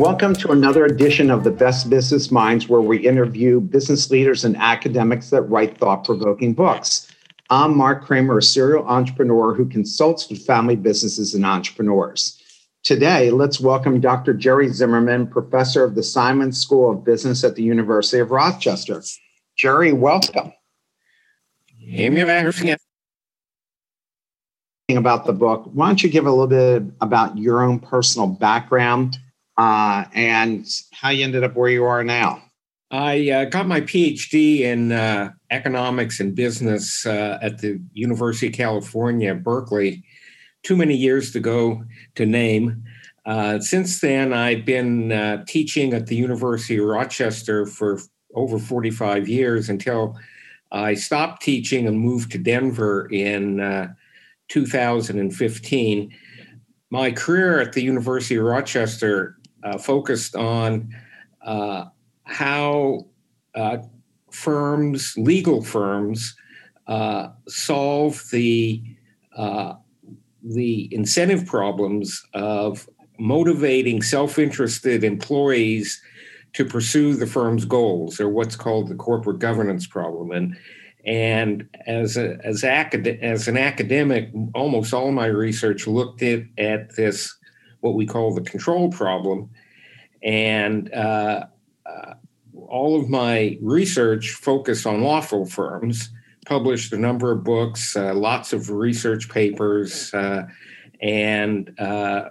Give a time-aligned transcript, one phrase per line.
[0.00, 4.56] Welcome to another edition of the Best Business Minds, where we interview business leaders and
[4.56, 7.06] academics that write thought provoking books.
[7.50, 12.42] I'm Mark Kramer, a serial entrepreneur who consults with family businesses and entrepreneurs.
[12.82, 14.32] Today, let's welcome Dr.
[14.32, 19.02] Jerry Zimmerman, professor of the Simon School of Business at the University of Rochester.
[19.58, 20.54] Jerry, welcome.
[24.88, 29.18] About the book, why don't you give a little bit about your own personal background
[29.60, 32.42] uh, and how you ended up where you are now.
[32.90, 38.54] I uh, got my PhD in uh, economics and business uh, at the University of
[38.54, 40.02] California, Berkeley,
[40.62, 42.82] too many years to go to name.
[43.26, 48.00] Uh, since then, I've been uh, teaching at the University of Rochester for
[48.34, 50.18] over 45 years until
[50.72, 53.58] I stopped teaching and moved to Denver in
[54.48, 56.16] 2015.
[56.90, 60.94] My career at the University of Rochester uh, focused on
[61.44, 61.86] uh,
[62.24, 63.06] how
[63.54, 63.78] uh,
[64.30, 66.34] firms, legal firms,
[66.86, 68.82] uh, solve the
[69.36, 69.74] uh,
[70.42, 76.00] the incentive problems of motivating self-interested employees
[76.54, 80.32] to pursue the firm's goals, or what's called the corporate governance problem.
[80.32, 80.56] And
[81.06, 86.96] and as a, as acad- as an academic, almost all my research looked at at
[86.96, 87.36] this
[87.80, 89.50] what we call the control problem.
[90.22, 91.46] And uh,
[91.86, 92.14] uh,
[92.54, 96.10] all of my research focused on lawful firms,
[96.46, 100.46] published a number of books, uh, lots of research papers, uh,
[101.00, 102.30] and uh,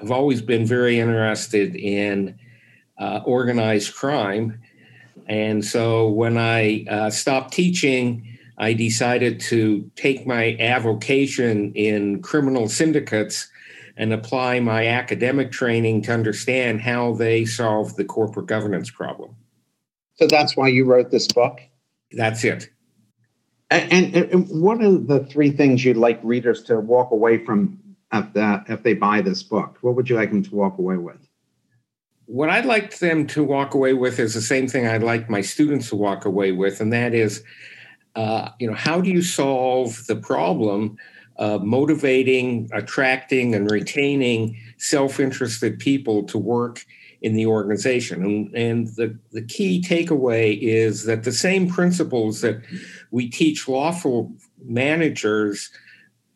[0.00, 2.38] I've always been very interested in
[2.98, 4.60] uh, organized crime.
[5.28, 8.26] And so when I stopped teaching,
[8.58, 13.48] I decided to take my avocation in criminal syndicates
[13.96, 19.34] and apply my academic training to understand how they solve the corporate governance problem.
[20.14, 21.60] So that's why you wrote this book?
[22.12, 22.70] That's it.
[23.70, 27.78] And, and, and what are the three things you'd like readers to walk away from
[28.12, 29.78] if, the, if they buy this book?
[29.80, 31.26] What would you like them to walk away with?
[32.26, 35.40] What I'd like them to walk away with is the same thing I'd like my
[35.40, 37.42] students to walk away with, and that is,
[38.14, 40.96] uh, you know, how do you solve the problem
[41.42, 46.86] uh, motivating, attracting, and retaining self interested people to work
[47.20, 48.24] in the organization.
[48.24, 52.62] And, and the, the key takeaway is that the same principles that
[53.10, 54.32] we teach lawful
[54.64, 55.68] managers,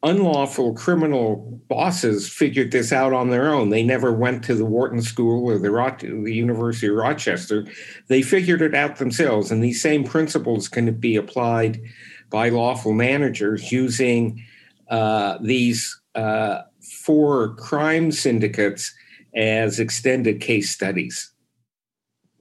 [0.02, 3.70] unlawful criminal bosses figured this out on their own.
[3.70, 7.64] They never went to the Wharton School or the, the University of Rochester.
[8.08, 9.52] They figured it out themselves.
[9.52, 11.80] And these same principles can be applied
[12.28, 14.44] by lawful managers using
[14.88, 16.62] uh, these uh,
[17.02, 18.94] four crime syndicates
[19.34, 21.32] as extended case studies?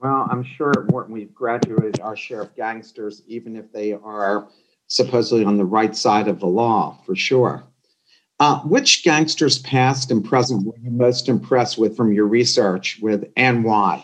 [0.01, 4.47] Well, I'm sure at Wharton we've graduated our share of gangsters, even if they are
[4.87, 7.63] supposedly on the right side of the law, for sure.
[8.39, 13.25] Uh, which gangsters, past and present, were you most impressed with from your research with,
[13.37, 14.03] and why?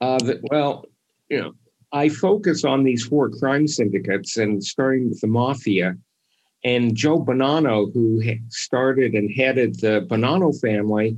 [0.00, 0.86] Uh, the, well,
[1.28, 1.52] you know,
[1.92, 5.96] I focus on these four crime syndicates, and starting with the mafia,
[6.64, 11.16] and Joe Bonanno, who started and headed the Bonanno family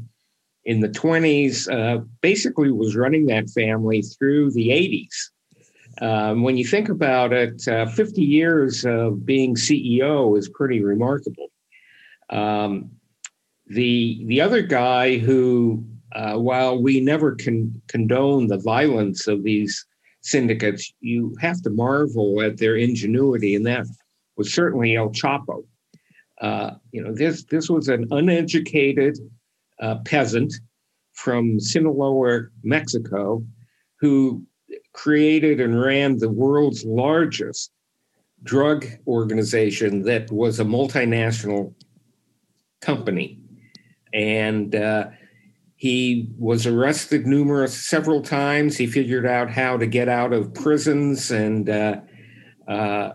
[0.65, 5.31] in the 20s, uh, basically was running that family through the 80s.
[6.01, 11.51] Um, when you think about it, uh, 50 years of being CEO is pretty remarkable.
[12.31, 12.91] Um,
[13.67, 19.87] the the other guy who, uh, while we never con- condone the violence of these
[20.23, 23.87] syndicates, you have to marvel at their ingenuity, and that
[24.37, 25.65] was certainly El Chapo.
[26.41, 29.19] Uh, you know, this this was an uneducated
[29.81, 30.53] uh, peasant
[31.13, 33.45] from Sinaloa, Mexico,
[34.01, 34.45] who
[34.93, 37.71] created and ran the world's largest
[38.43, 41.75] drug organization that was a multinational
[42.81, 43.39] company,
[44.13, 45.07] and uh,
[45.77, 48.77] he was arrested numerous several times.
[48.77, 52.01] He figured out how to get out of prisons and uh,
[52.69, 53.13] uh,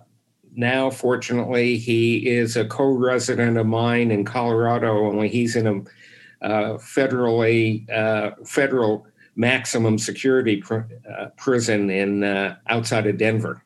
[0.57, 5.06] now, fortunately, he is a co-resident of mine in Colorado.
[5.06, 9.06] Only he's in a uh, federally uh, federal
[9.36, 13.63] maximum security pr- uh, prison in uh, outside of Denver.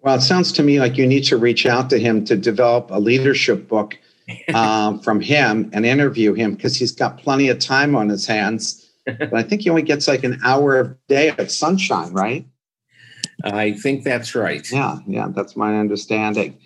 [0.00, 2.90] Well, it sounds to me like you need to reach out to him to develop
[2.90, 3.98] a leadership book
[4.54, 8.78] um, from him and interview him because he's got plenty of time on his hands.
[9.04, 12.46] But I think he only gets like an hour a day of sunshine, right?
[13.44, 14.70] I think that's right.
[14.70, 16.58] Yeah, yeah, that's my understanding.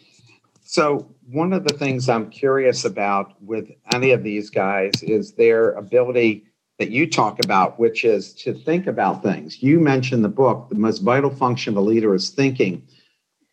[0.64, 5.72] So, one of the things I'm curious about with any of these guys is their
[5.72, 6.44] ability
[6.78, 9.62] that you talk about, which is to think about things.
[9.62, 12.86] You mentioned the book, The Most Vital Function of a Leader is Thinking.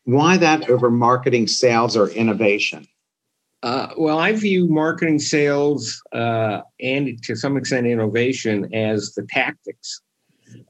[0.05, 2.85] Why that over marketing, sales, or innovation?
[3.63, 10.01] Uh, well, I view marketing, sales, uh, and to some extent innovation as the tactics.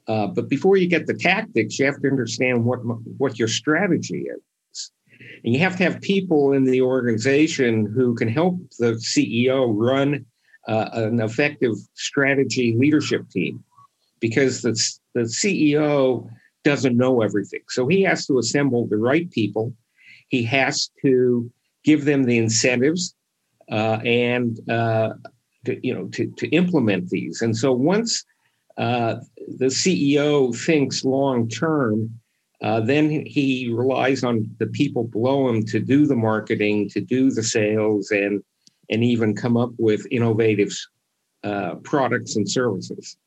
[0.07, 2.80] Uh, but before you get the tactics, you have to understand what
[3.18, 4.91] what your strategy is,
[5.44, 10.25] and you have to have people in the organization who can help the CEO run
[10.68, 13.63] uh, an effective strategy leadership team,
[14.19, 14.74] because the
[15.13, 16.27] the CEO
[16.63, 19.74] doesn't know everything, so he has to assemble the right people.
[20.30, 21.51] He has to
[21.83, 23.13] give them the incentives
[23.71, 25.13] uh, and uh,
[25.65, 27.41] to, you know to, to implement these.
[27.41, 28.24] And so once
[28.77, 29.15] uh,
[29.57, 32.19] the CEO thinks long term,
[32.61, 37.29] uh, then he relies on the people below him to do the marketing, to do
[37.29, 38.43] the sales, and
[38.89, 40.71] and even come up with innovative
[41.43, 43.17] uh, products and services.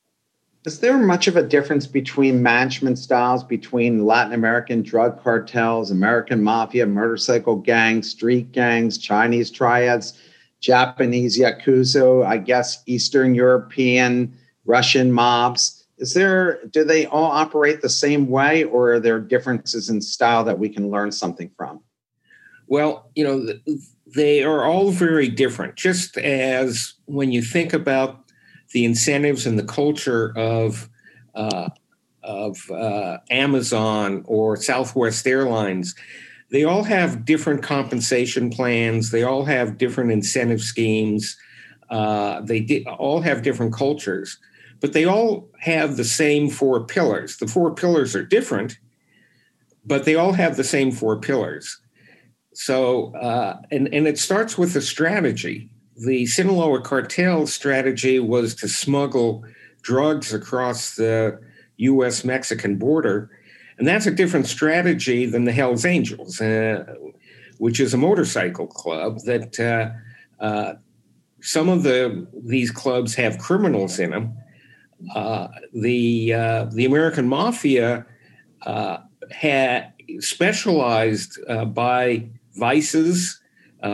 [0.65, 6.43] Is there much of a difference between management styles between Latin American drug cartels, American
[6.43, 10.19] mafia, motorcycle gangs, street gangs, Chinese triads,
[10.61, 14.37] Japanese yakuza, I guess Eastern European,
[14.67, 15.87] Russian mobs?
[15.99, 20.45] Is there do they all operate the same way or are there differences in style
[20.45, 21.81] that we can learn something from?
[22.67, 23.55] Well, you know,
[24.15, 25.77] they are all very different.
[25.77, 28.25] Just as when you think about
[28.73, 30.89] the incentives and the culture of
[31.35, 31.69] uh,
[32.23, 35.95] of uh, Amazon or Southwest Airlines,
[36.51, 39.11] they all have different compensation plans.
[39.11, 41.37] They all have different incentive schemes.
[41.91, 44.39] Uh, they di- all have different cultures,
[44.81, 47.39] but they all have the same four pillars.
[47.39, 48.79] The four pillars are different,
[49.85, 51.81] but they all have the same four pillars.
[52.55, 58.69] So, uh, and and it starts with a strategy the Sinaloa cartel strategy was to
[58.69, 59.45] smuggle
[59.83, 61.41] drugs across the
[61.79, 62.25] U.S.
[62.25, 63.31] Mexican border.
[63.79, 66.95] And that's a different strategy than the Hells Angels, uh,
[67.59, 70.75] which is a motorcycle club that uh, uh,
[71.41, 74.37] some of the these clubs have criminals in them.
[75.15, 78.07] Uh, the uh, the American Mafia
[78.63, 78.99] uh,
[79.31, 81.39] had specialized
[81.75, 83.41] by vices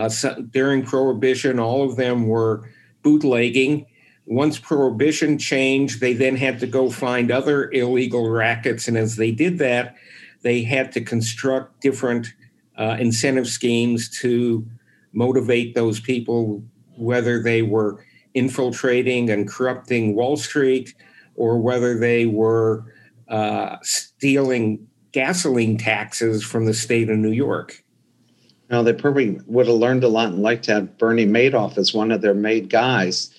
[0.08, 2.68] so during Prohibition, all of them were
[3.02, 3.86] bootlegging.
[4.26, 8.88] Once Prohibition changed, they then had to go find other illegal rackets.
[8.88, 9.96] And as they did that,
[10.42, 12.32] they had to construct different
[12.78, 14.66] uh, incentive schemes to
[15.12, 16.62] motivate those people,
[16.96, 18.04] whether they were
[18.34, 20.94] infiltrating and corrupting Wall Street
[21.34, 22.84] or whether they were
[23.28, 27.82] uh, stealing gasoline taxes from the state of New York.
[28.70, 31.92] Now, they probably would have learned a lot and like to have Bernie Madoff as
[31.92, 33.34] one of their made guys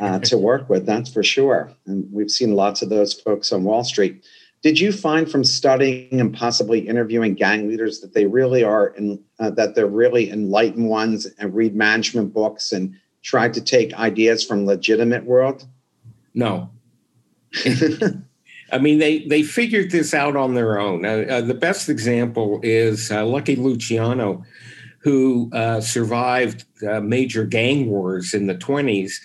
[0.00, 1.72] uh, to work with, that's for sure.
[1.86, 4.24] And we've seen lots of those folks on Wall Street.
[4.62, 9.22] Did you find from studying and possibly interviewing gang leaders that they really are in,
[9.38, 14.44] uh, that they're really enlightened ones and read management books and try to take ideas
[14.44, 15.66] from legitimate world?
[16.34, 16.70] No.
[18.72, 21.04] I mean, they they figured this out on their own.
[21.04, 24.44] Uh, uh, the best example is uh, Lucky Luciano,
[24.98, 26.64] who uh, survived
[27.02, 29.20] major gang wars in the twenties,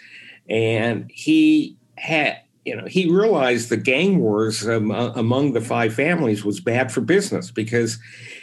[0.50, 5.94] and he had you know he realized the gang wars um, uh, among the five
[5.94, 7.98] families was bad for business because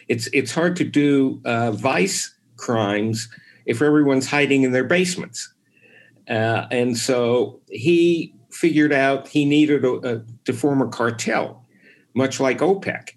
[0.09, 3.29] it's it's hard to do uh, vice crimes
[3.67, 5.53] if everyone's hiding in their basements,
[6.27, 11.65] and so he figured out he needed a, a, to form a cartel,
[12.15, 13.11] much like OPEC,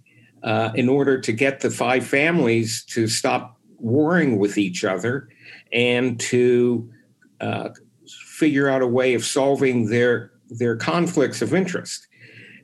[0.44, 5.30] uh, in order to get the five families to stop warring with each other
[5.72, 6.92] and to
[7.40, 7.70] uh,
[8.08, 12.08] figure out a way of solving their their conflicts of interest.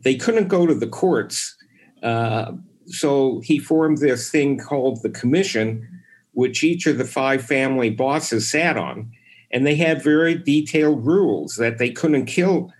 [0.04, 1.56] They couldn't go to the courts,
[2.04, 2.54] uh,
[2.88, 5.88] so he formed this thing called the commission,
[6.36, 9.12] which each of the five family bosses sat on
[9.52, 12.72] and they had very detailed rules that they couldn't kill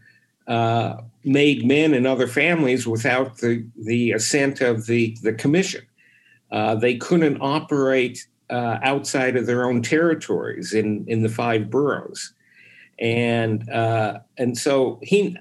[0.48, 5.86] uh, made men and other families without the, the assent of the, the commission.
[6.52, 12.34] Uh, they couldn't operate uh, outside of their own territories in, in the five boroughs.
[13.00, 15.38] And, uh, and so he,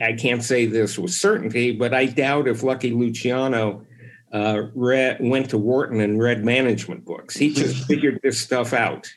[0.00, 3.84] I can't say this with certainty, but I doubt if Lucky Luciano
[4.32, 7.36] uh, read, went to Wharton and read management books.
[7.36, 9.12] He just figured this stuff out.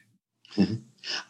[0.56, 0.76] Mm-hmm.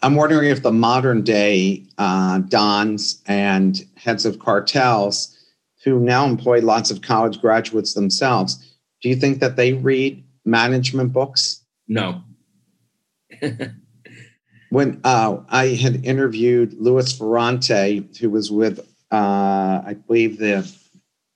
[0.01, 5.37] I'm wondering if the modern day uh, dons and heads of cartels
[5.83, 11.11] who now employ lots of college graduates themselves, do you think that they read management
[11.11, 11.61] books?
[11.87, 12.21] No.
[14.69, 18.79] when uh, I had interviewed Louis Ferrante, who was with,
[19.11, 20.71] uh, I believe, the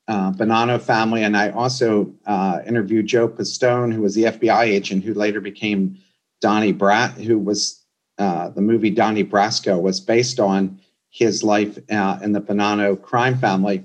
[0.08, 5.04] uh, Bonanno family, and I also uh, interviewed Joe Pistone, who was the FBI agent
[5.04, 5.98] who later became
[6.42, 7.84] Donnie Brat, who was
[8.18, 13.38] uh, the movie Donnie Brasco was based on his life uh, in the Bonanno crime
[13.38, 13.84] family.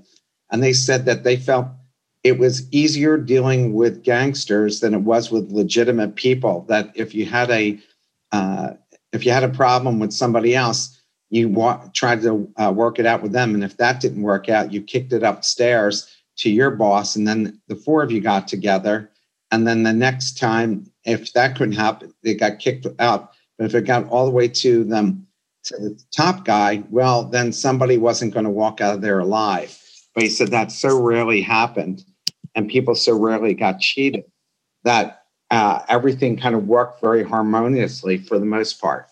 [0.51, 1.67] And they said that they felt
[2.23, 6.65] it was easier dealing with gangsters than it was with legitimate people.
[6.69, 7.79] That if you had a
[8.31, 8.75] uh,
[9.13, 11.02] if you had a problem with somebody else,
[11.33, 14.49] you wa- tried to uh, work it out with them, and if that didn't work
[14.49, 18.47] out, you kicked it upstairs to your boss, and then the four of you got
[18.47, 19.11] together.
[19.51, 23.75] And then the next time, if that couldn't happen, they got kicked out but if
[23.77, 25.27] it got all the way to them
[25.65, 29.79] to the top guy, well, then somebody wasn't going to walk out of there alive.
[30.15, 32.05] But he said that so rarely happened,
[32.57, 34.25] and people so rarely got cheated
[34.85, 35.23] that
[35.53, 39.07] uh, everything kind of worked very harmoniously for the most part.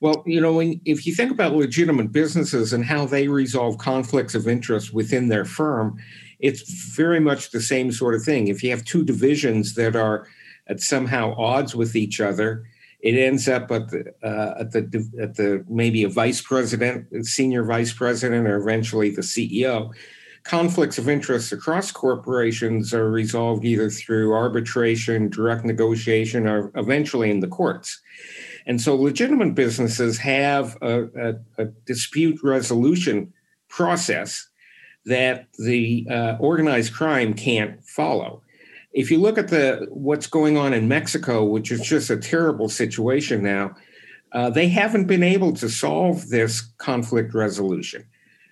[0.00, 4.34] Well, you know, when, if you think about legitimate businesses and how they resolve conflicts
[4.34, 5.98] of interest within their firm,
[6.40, 8.48] it's very much the same sort of thing.
[8.48, 10.26] If you have two divisions that are
[10.66, 12.64] at somehow odds with each other,
[13.00, 17.62] it ends up at the uh, at the at the maybe a vice president, senior
[17.62, 19.92] vice president, or eventually the CEO.
[20.42, 27.40] Conflicts of interest across corporations are resolved either through arbitration, direct negotiation, or eventually in
[27.40, 28.00] the courts.
[28.66, 33.32] And so, legitimate businesses have a, a, a dispute resolution
[33.68, 34.48] process
[35.06, 38.42] that the uh, organized crime can't follow
[38.94, 42.68] if you look at the what's going on in Mexico, which is just a terrible
[42.68, 43.74] situation now,
[44.32, 48.04] uh, they haven't been able to solve this conflict resolution.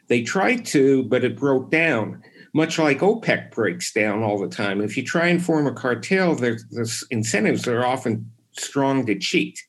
[0.09, 4.81] They tried to, but it broke down, much like OPEC breaks down all the time.
[4.81, 9.63] If you try and form a cartel, there's incentives are often strong to cheat.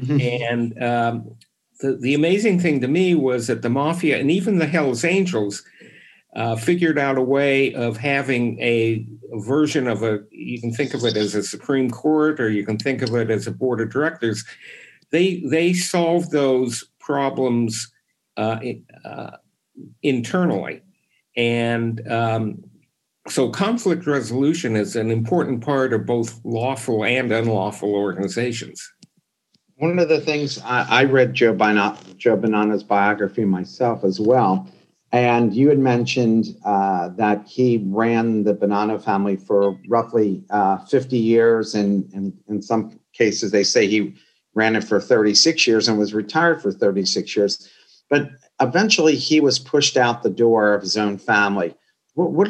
[0.00, 0.20] Mm-hmm.
[0.20, 1.36] And um,
[1.80, 5.62] the, the amazing thing to me was that the mafia and even the Hells Angels
[6.34, 10.92] uh, figured out a way of having a, a, version of a, you can think
[10.92, 13.80] of it as a Supreme Court or you can think of it as a board
[13.80, 14.44] of directors.
[15.12, 17.92] They, they solved those problems
[18.36, 18.58] uh,
[19.04, 19.36] uh,
[20.02, 20.82] internally.
[21.36, 22.64] And um,
[23.28, 28.92] so conflict resolution is an important part of both lawful and unlawful organizations.
[29.84, 31.54] One of the things I, I read Joe,
[32.16, 34.68] Joe Bonanno's biography myself as well
[35.14, 41.16] and you had mentioned uh, that he ran the Bonanno family for roughly uh, 50
[41.16, 44.12] years, and, and in some cases, they say he
[44.54, 47.70] ran it for 36 years and was retired for 36 years.
[48.10, 48.28] But
[48.60, 51.76] eventually, he was pushed out the door of his own family.
[52.14, 52.48] What, what,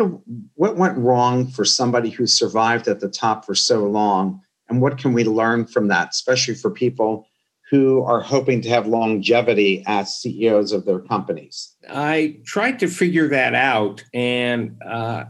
[0.55, 4.41] what went wrong for somebody who survived at the top for so long?
[4.69, 7.29] And what can we learn from that, especially for people
[7.71, 11.75] who are hoping to have longevity as CEOs of their companies?
[11.91, 15.25] I tried to figure that out, and uh,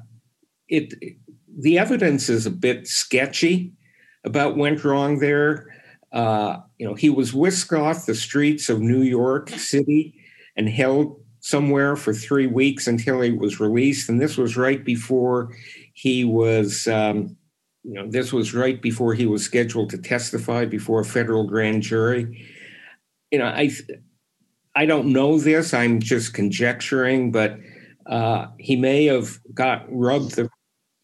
[0.68, 0.94] it
[1.56, 3.72] the evidence is a bit sketchy
[4.24, 5.68] about went wrong there.
[6.12, 10.14] Uh, you know, he was whisked off the streets of New York City
[10.56, 15.54] and held somewhere for three weeks until he was released, and this was right before
[15.92, 16.86] he was.
[16.88, 17.36] Um,
[17.84, 21.82] you know, this was right before he was scheduled to testify before a federal grand
[21.82, 22.46] jury.
[23.30, 23.70] You know, I
[24.74, 25.74] I don't know this.
[25.74, 27.58] I'm just conjecturing, but
[28.06, 30.48] uh, he may have got rubbed the,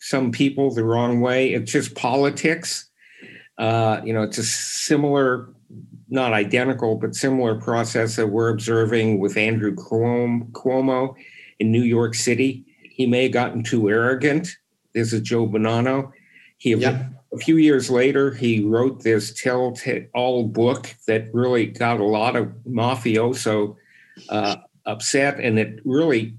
[0.00, 1.52] some people the wrong way.
[1.52, 2.88] It's just politics.
[3.58, 5.50] Uh, you know, it's a similar,
[6.08, 11.14] not identical, but similar process that we're observing with Andrew Cuomo
[11.58, 12.64] in New York City.
[12.82, 14.48] He may have gotten too arrogant.
[14.94, 16.10] This is Joe Bonanno.
[16.60, 17.10] He yep.
[17.32, 22.48] a few years later he wrote this tell-all book that really got a lot of
[22.68, 23.76] mafioso
[24.28, 26.34] uh, upset, and it really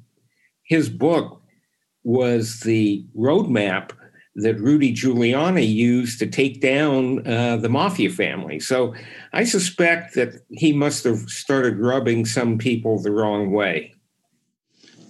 [0.64, 1.42] his book
[2.04, 3.92] was the roadmap
[4.36, 8.60] that Rudy Giuliani used to take down uh, the mafia family.
[8.60, 8.94] So
[9.34, 13.94] I suspect that he must have started rubbing some people the wrong way.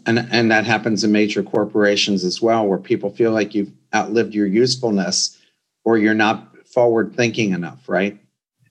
[0.05, 4.33] And and that happens in major corporations as well, where people feel like you've outlived
[4.33, 5.37] your usefulness
[5.83, 8.19] or you're not forward thinking enough, right?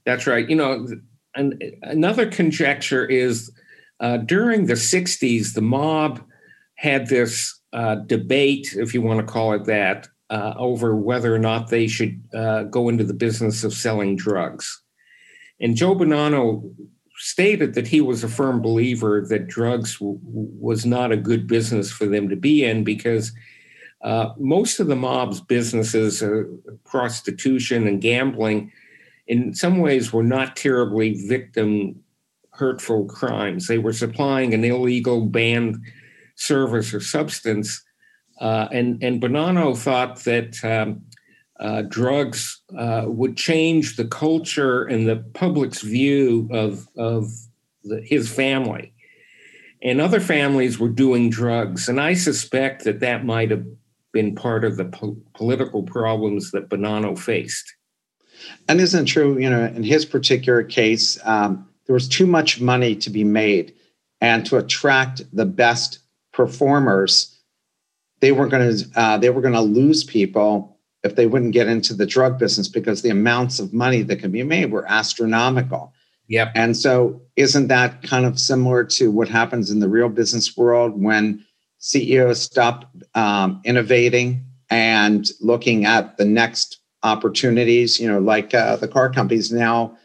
[0.04, 0.48] That's right.
[0.48, 0.88] You know,
[1.34, 3.50] and another conjecture is
[4.00, 6.20] uh, during the 60s, the mob
[6.76, 11.38] had this uh, debate, if you want to call it that, uh, over whether or
[11.38, 14.82] not they should uh, go into the business of selling drugs.
[15.60, 16.74] And Joe Bonanno
[17.40, 21.90] stated that he was a firm believer that drugs w- was not a good business
[21.90, 23.32] for them to be in because
[24.02, 26.42] uh, most of the mob's businesses, uh,
[26.84, 28.70] prostitution and gambling,
[29.26, 31.98] in some ways were not terribly victim
[32.50, 33.68] hurtful crimes.
[33.68, 35.82] They were supplying an illegal banned
[36.34, 37.82] service or substance.
[38.38, 41.00] Uh, and, and Bonanno thought that um,
[41.60, 47.30] uh, drugs uh, would change the culture and the public's view of, of
[47.84, 48.92] the, his family.
[49.82, 51.88] And other families were doing drugs.
[51.88, 53.64] And I suspect that that might have
[54.12, 57.74] been part of the po- political problems that Bonanno faced.
[58.68, 62.94] And isn't true, you know, in his particular case, um, there was too much money
[62.96, 63.74] to be made.
[64.22, 65.98] And to attract the best
[66.32, 67.38] performers,
[68.20, 71.66] they were going to uh, they were going to lose people if they wouldn't get
[71.66, 75.92] into the drug business because the amounts of money that could be made were astronomical.
[76.28, 76.52] Yep.
[76.54, 81.02] And so, isn't that kind of similar to what happens in the real business world
[81.02, 81.44] when
[81.78, 87.98] CEOs stop um, innovating and looking at the next opportunities?
[87.98, 89.96] You know, like uh, the car companies now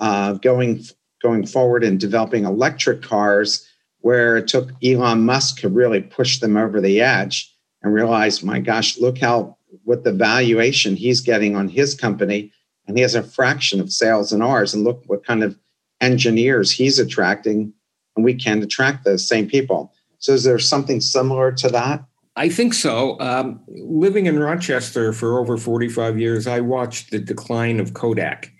[0.00, 0.84] uh, going
[1.22, 3.68] going forward and developing electric cars,
[4.00, 8.58] where it took Elon Musk to really push them over the edge and realize, my
[8.58, 9.53] gosh, look how
[9.84, 12.52] what the valuation he's getting on his company,
[12.86, 15.58] and he has a fraction of sales in ours, and look what kind of
[16.00, 17.72] engineers he's attracting,
[18.16, 19.92] and we can attract those same people.
[20.18, 22.04] So, is there something similar to that?
[22.36, 23.18] I think so.
[23.20, 28.50] Um, living in Rochester for over 45 years, I watched the decline of Kodak.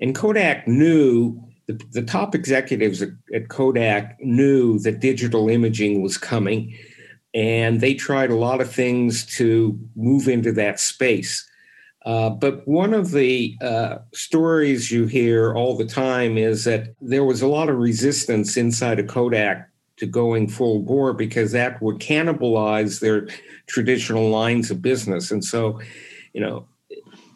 [0.00, 6.76] And Kodak knew, the, the top executives at Kodak knew that digital imaging was coming.
[7.34, 11.46] And they tried a lot of things to move into that space.
[12.06, 17.24] Uh, but one of the uh, stories you hear all the time is that there
[17.24, 21.98] was a lot of resistance inside of Kodak to going full bore because that would
[21.98, 23.28] cannibalize their
[23.66, 25.30] traditional lines of business.
[25.30, 25.80] And so,
[26.32, 26.66] you know,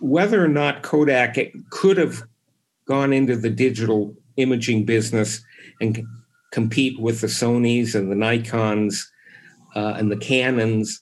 [0.01, 1.37] whether or not Kodak
[1.71, 2.23] could have
[2.87, 5.45] gone into the digital imaging business
[5.81, 6.05] and
[6.51, 9.07] compete with the Sonys and the Nikons
[9.75, 11.01] uh, and the Canons,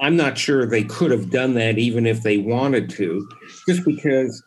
[0.00, 3.28] I'm not sure they could have done that even if they wanted to,
[3.68, 4.42] just because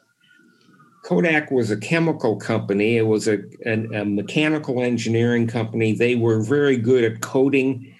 [1.08, 2.98] Kodak was a chemical company.
[2.98, 5.94] It was a, a, mechanical engineering company.
[5.94, 7.96] They were very good at coating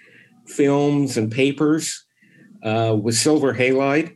[0.46, 2.04] films and papers
[2.62, 4.14] uh, with silver halide.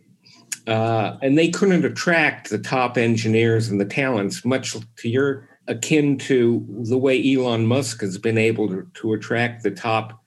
[0.67, 6.19] Uh, and they couldn't attract the top engineers and the talents, much to your akin
[6.19, 10.22] to the way Elon Musk has been able to, to attract the top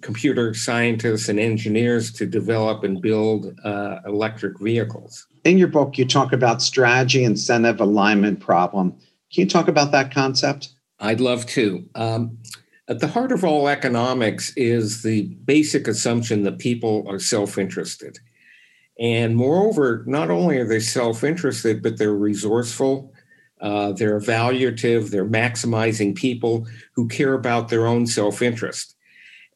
[0.00, 5.26] computer scientists and engineers to develop and build uh, electric vehicles.
[5.44, 8.92] In your book, you talk about strategy incentive alignment problem.
[9.32, 10.70] Can you talk about that concept?
[10.98, 11.88] I'd love to.
[11.94, 12.38] Um,
[12.88, 18.18] at the heart of all economics is the basic assumption that people are self interested.
[18.98, 23.14] And moreover, not only are they self interested, but they're resourceful,
[23.60, 28.96] uh, they're evaluative, they're maximizing people who care about their own self interest.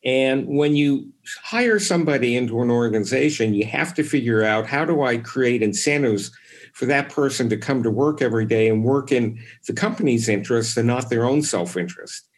[0.04, 1.10] And when you
[1.42, 6.30] hire somebody into an organization, you have to figure out how do I create incentives
[6.74, 10.76] for that person to come to work every day and work in the company's interest
[10.76, 12.28] and not their own self interest.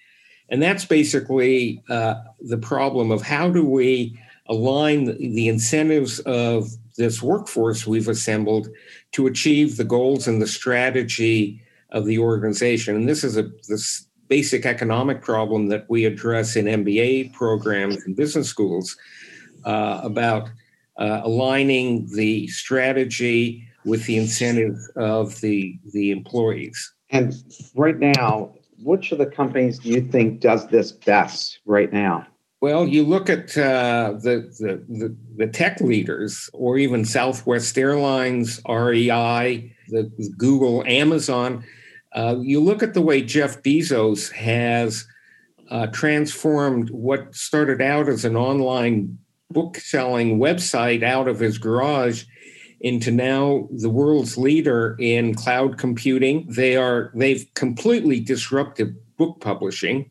[0.48, 4.16] And that's basically uh, the problem of how do we
[4.48, 8.68] align the incentives of this workforce we've assembled
[9.12, 12.94] to achieve the goals and the strategy of the organization.
[12.94, 18.16] And this is a this basic economic problem that we address in MBA programs and
[18.16, 18.96] business schools
[19.64, 20.48] uh, about
[20.98, 26.92] uh, aligning the strategy with the incentives of the the employees.
[27.10, 27.34] And
[27.74, 32.26] right now, which of the companies do you think does this best right now?
[32.60, 38.60] Well, you look at uh, the, the, the the tech leaders, or even Southwest Airlines,
[38.68, 41.64] REI, the Google, Amazon
[42.16, 45.06] uh, you look at the way Jeff Bezos has
[45.70, 49.18] uh, transformed what started out as an online
[49.50, 52.24] book selling website out of his garage
[52.80, 56.46] into now the world's leader in cloud computing.
[56.48, 60.10] They are they've completely disrupted book publishing,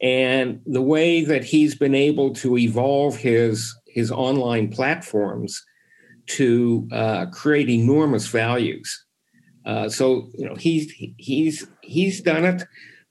[0.00, 5.64] and the way that he's been able to evolve his his online platforms
[6.26, 9.03] to uh, create enormous values.
[9.64, 12.62] Uh, so you know he's he's he's done it,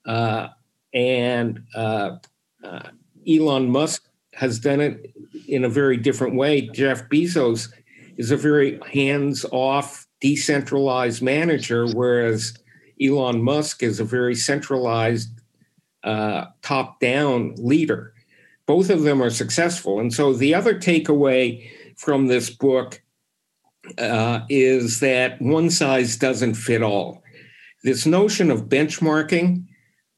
[0.06, 0.48] uh,
[0.92, 2.16] and uh,
[2.62, 2.88] uh,
[3.28, 5.14] Elon Musk has done it
[5.48, 6.68] in a very different way.
[6.68, 7.72] Jeff Bezos
[8.16, 12.56] is a very hands off, decentralized manager, whereas
[13.00, 15.30] Elon Musk is a very centralized,
[16.04, 18.12] uh, top down leader.
[18.66, 20.00] Both of them are successful.
[20.00, 23.02] And so the other takeaway from this book
[23.98, 27.22] uh, is that one size doesn't fit all.
[27.82, 29.64] This notion of benchmarking,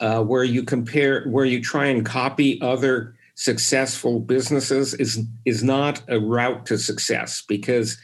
[0.01, 6.03] uh, where you compare, where you try and copy other successful businesses, is is not
[6.09, 7.99] a route to success because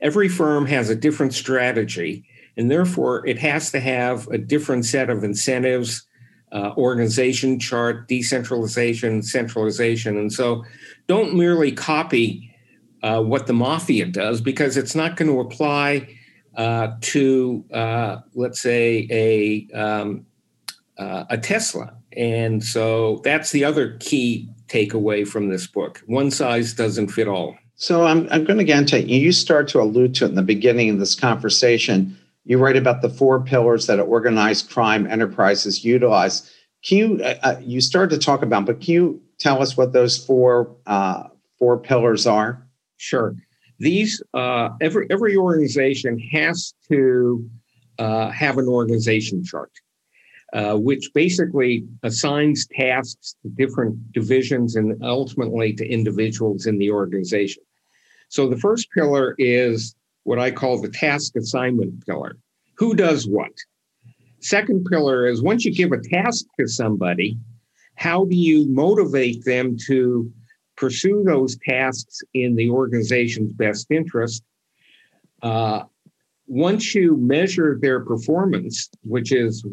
[0.00, 2.24] every firm has a different strategy,
[2.56, 6.06] and therefore it has to have a different set of incentives,
[6.52, 10.64] uh, organization chart, decentralization, centralization, and so
[11.08, 12.51] don't merely copy
[13.02, 16.08] uh, what the mafia does because it's not going to apply
[16.56, 20.26] uh, to, uh, let's say, a um,
[20.98, 21.94] uh, a Tesla.
[22.16, 26.02] And so that's the other key takeaway from this book.
[26.06, 27.56] One size doesn't fit all.
[27.76, 30.42] So I'm, I'm going to get into you start to allude to it in the
[30.42, 32.16] beginning of this conversation.
[32.44, 36.50] You write about the four pillars that organized crime enterprises utilize.
[36.84, 40.22] Can you uh, you started to talk about, but can you tell us what those
[40.22, 40.76] four
[41.58, 42.62] four pillars are?
[43.02, 43.34] Sure.
[43.80, 47.50] These uh, every every organization has to
[47.98, 49.72] uh, have an organization chart,
[50.52, 57.64] uh, which basically assigns tasks to different divisions and ultimately to individuals in the organization.
[58.28, 62.36] So the first pillar is what I call the task assignment pillar.
[62.78, 63.52] Who does what?
[64.38, 67.36] Second pillar is once you give a task to somebody,
[67.96, 70.32] how do you motivate them to
[70.76, 74.42] pursue those tasks in the organization's best interest.
[75.42, 75.82] Uh,
[76.46, 79.64] once you measure their performance, which is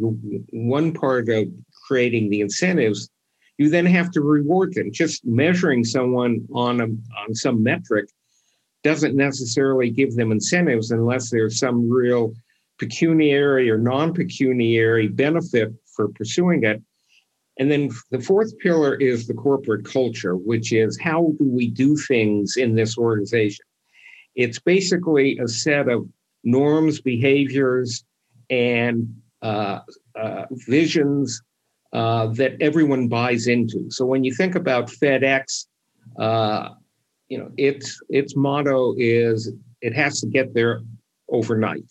[0.52, 1.48] one part of
[1.88, 3.10] creating the incentives,
[3.58, 4.92] you then have to reward them.
[4.92, 8.10] Just measuring someone on a, on some metric
[8.84, 12.34] doesn't necessarily give them incentives unless there's some real
[12.80, 16.82] pecuniary or non-pecuniary benefit for pursuing it.
[17.60, 21.98] And then the fourth pillar is the corporate culture, which is how do we do
[21.98, 23.66] things in this organization?
[24.36, 26.08] It's basically a set of
[26.46, 28.06] norms, behaviors,
[28.50, 29.80] and uh,
[30.16, 31.42] uh, visions
[31.92, 33.92] uh, that everyone buys into.
[33.92, 35.66] So when you think about FedEx,
[36.18, 36.70] uh,
[37.28, 40.82] you know its its motto is it has to get there
[41.30, 41.86] overnight.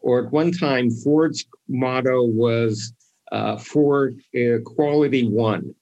[0.00, 2.92] Or at one time, Ford's motto was
[3.32, 5.74] uh, for uh, quality one.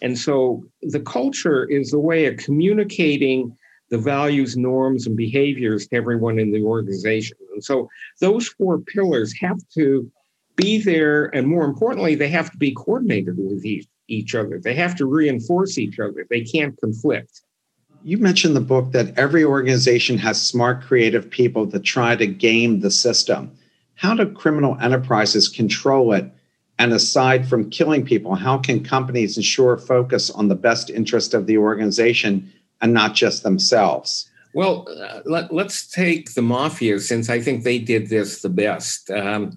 [0.00, 3.56] And so the culture is the way of communicating
[3.90, 7.36] the values, norms, and behaviors to everyone in the organization.
[7.52, 7.88] And so
[8.20, 10.10] those four pillars have to
[10.56, 11.26] be there.
[11.34, 14.60] And more importantly, they have to be coordinated with each, each other.
[14.60, 16.26] They have to reinforce each other.
[16.28, 17.42] They can't conflict.
[18.04, 22.80] You mentioned the book that every organization has smart, creative people that try to game
[22.80, 23.50] the system.
[23.94, 26.30] How do criminal enterprises control it
[26.78, 31.46] and aside from killing people, how can companies ensure focus on the best interest of
[31.46, 34.30] the organization and not just themselves?
[34.54, 39.10] Well, uh, let, us take the mafia since I think they did this the best.
[39.10, 39.54] Um,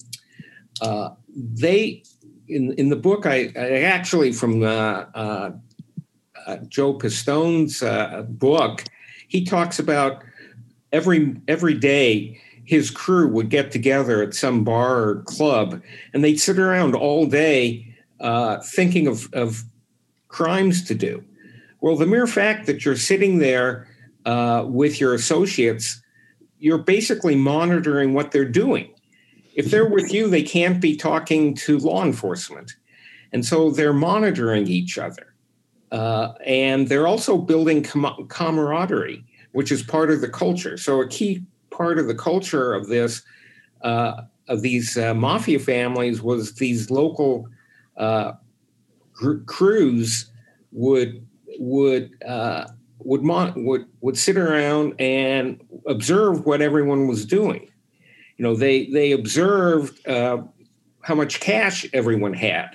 [0.82, 2.04] uh, they,
[2.48, 5.52] in, in the book, I, I actually from uh, uh,
[6.46, 8.84] uh Joe Pistone's uh, book,
[9.28, 10.24] he talks about
[10.92, 15.82] every every day his crew would get together at some bar or club
[16.14, 19.64] and they'd sit around all day uh, thinking of, of
[20.28, 21.24] crimes to do.
[21.82, 23.88] Well, the mere fact that you're sitting there
[24.26, 26.02] uh, with your associates,
[26.60, 28.94] you're basically monitoring what they're doing.
[29.56, 32.76] If they're with you, they can't be talking to law enforcement.
[33.34, 35.34] And so they're monitoring each other.
[35.92, 40.78] Uh, and they're also building com- camaraderie, which is part of the culture.
[40.78, 43.24] So, a key part of the culture of this
[43.82, 47.48] uh, of these uh, mafia families was these local
[47.98, 48.34] uh,
[49.14, 50.32] gr- crews
[50.72, 51.26] would
[51.58, 52.68] would uh,
[53.00, 57.68] would, mon- would would sit around and observe what everyone was doing.
[58.38, 60.44] You know, they they observed uh,
[61.02, 62.70] how much cash everyone had.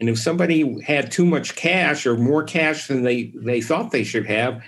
[0.00, 4.04] And if somebody had too much cash or more cash than they, they thought they
[4.04, 4.62] should have,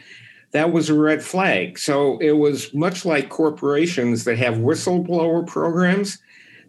[0.52, 1.78] that was a red flag.
[1.78, 6.18] So it was much like corporations that have whistleblower programs.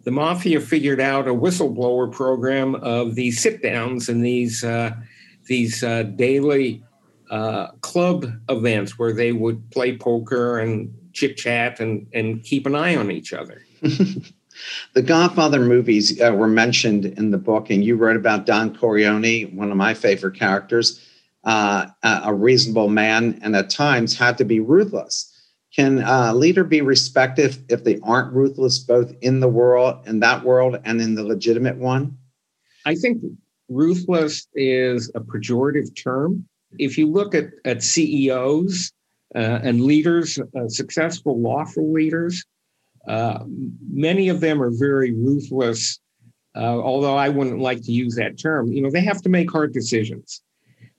[0.04, 4.92] The mafia figured out a whistleblower program of these sit downs and these uh,
[5.46, 6.82] these uh, daily
[7.30, 12.74] uh, club events where they would play poker and chit chat and and keep an
[12.74, 13.62] eye on each other.
[14.92, 19.56] The Godfather movies uh, were mentioned in the book, and you wrote about Don Corleone,
[19.56, 21.00] one of my favorite characters,
[21.44, 25.28] uh, a reasonable man, and at times had to be ruthless.
[25.74, 30.44] Can a leader be respected if they aren't ruthless, both in the world, in that
[30.44, 32.16] world, and in the legitimate one?
[32.84, 33.22] I think
[33.68, 36.46] ruthless is a pejorative term.
[36.78, 38.92] If you look at, at CEOs
[39.34, 42.44] uh, and leaders, uh, successful lawful leaders,
[43.08, 43.44] uh,
[43.90, 45.98] many of them are very ruthless,
[46.54, 48.70] uh, although I wouldn't like to use that term.
[48.70, 50.42] You know, they have to make hard decisions.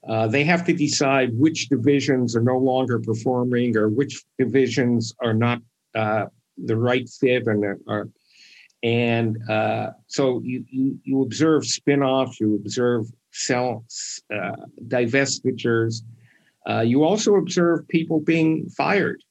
[0.07, 5.33] Uh, they have to decide which divisions are no longer performing or which divisions are
[5.33, 5.59] not
[5.95, 6.25] uh,
[6.57, 8.09] the right fit and are.
[8.83, 13.85] And uh, so you, you, you observe spin-offs, you observe sell
[14.33, 14.55] uh,
[14.87, 16.01] divestitures.
[16.83, 19.23] you also observe people being fired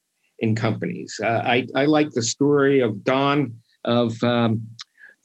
[0.43, 1.19] in companies.
[1.23, 3.55] Uh, I, I like the story of Don,
[3.85, 4.67] of um,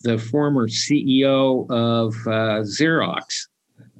[0.03, 3.49] the former CEO of uh, Xerox,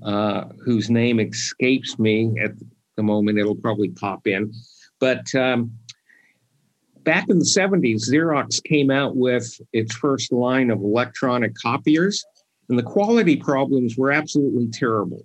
[0.03, 2.53] uh, whose name escapes me at
[2.97, 3.39] the moment.
[3.39, 4.53] It'll probably pop in.
[5.01, 5.73] But um,
[7.03, 12.25] back in the 70s, Xerox came out with its first line of electronic copiers,
[12.69, 15.25] and the quality problems were absolutely terrible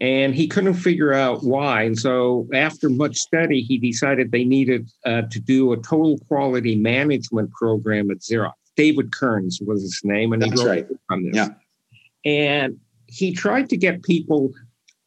[0.00, 1.82] and he couldn't figure out why.
[1.82, 6.76] And so, after much study, he decided they needed uh, to do a total quality
[6.76, 8.52] management program at Xerox.
[8.76, 10.86] David Kearns was his name, and That's he wrote right.
[11.10, 11.36] on this.
[11.36, 11.48] Yeah.
[12.24, 12.80] And
[13.14, 14.50] he tried to get people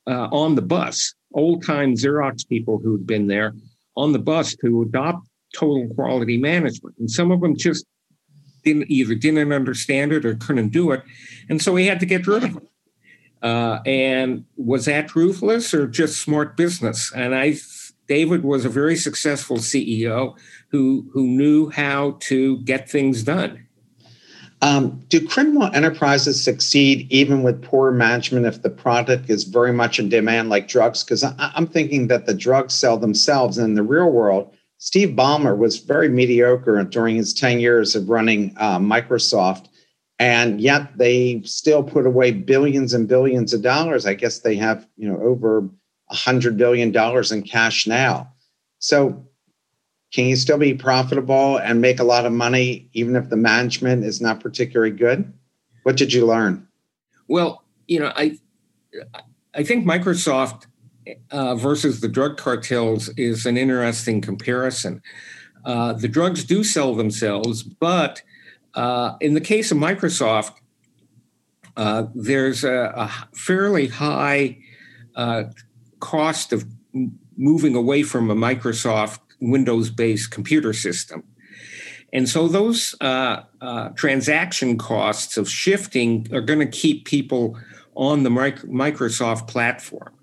[0.07, 3.53] uh, on the bus, old time Xerox people who'd been there,
[3.95, 6.95] on the bus to adopt total quality management.
[6.99, 7.85] And some of them just
[8.63, 11.03] didn't either didn't understand it or couldn't do it.
[11.49, 12.67] And so he had to get rid of them.
[13.41, 17.11] Uh, and was that ruthless or just smart business?
[17.13, 17.55] And I,
[18.07, 20.35] David was a very successful CEO
[20.69, 23.66] who who knew how to get things done.
[24.61, 29.99] Um, do criminal enterprises succeed even with poor management if the product is very much
[29.99, 31.03] in demand, like drugs?
[31.03, 33.59] Because I'm thinking that the drugs sell themselves.
[33.59, 38.55] In the real world, Steve Ballmer was very mediocre during his 10 years of running
[38.57, 39.67] uh, Microsoft
[40.19, 44.05] and yet they still put away billions and billions of dollars.
[44.05, 45.69] I guess they have you know over
[46.09, 48.31] a hundred billion dollars in cash now.
[48.79, 49.26] So
[50.13, 54.03] can you still be profitable and make a lot of money even if the management
[54.03, 55.31] is not particularly good?
[55.83, 56.67] What did you learn?
[57.27, 58.37] Well, you know, I
[59.53, 60.67] I think Microsoft
[61.31, 65.01] uh, versus the drug cartels is an interesting comparison.
[65.65, 68.21] Uh, the drugs do sell themselves, but
[68.73, 70.53] uh, in the case of Microsoft,
[71.75, 74.57] uh, there's a, a, fairly high
[75.15, 75.43] uh,
[75.99, 76.65] cost of
[77.37, 81.23] moving away from a Microsoft Windows based computer system.
[82.13, 87.57] And so those uh, uh, transaction costs of shifting are going to keep people
[87.95, 90.13] on the Microsoft platform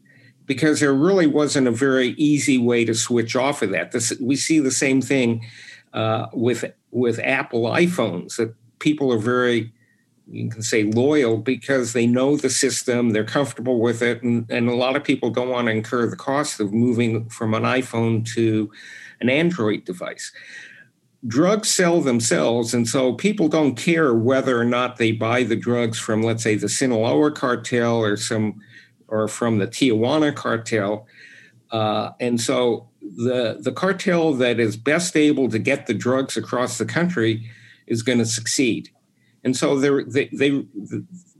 [0.46, 3.92] because there really wasn't a very easy way to switch off of that.
[3.92, 5.44] This, we see the same thing
[5.92, 9.72] uh, with with Apple iPhones that people are very
[10.26, 14.68] you can say loyal because they know the system, they're comfortable with it, and, and
[14.68, 18.26] a lot of people don't want to incur the cost of moving from an iPhone
[18.34, 18.70] to
[19.24, 20.32] an Android device.
[21.26, 25.98] Drugs sell themselves, and so people don't care whether or not they buy the drugs
[25.98, 28.60] from, let's say, the Sinaloa cartel or some,
[29.08, 31.06] or from the Tijuana cartel.
[31.70, 36.78] Uh, and so the the cartel that is best able to get the drugs across
[36.78, 37.50] the country
[37.86, 38.90] is going to succeed.
[39.44, 40.64] And so there, they, they,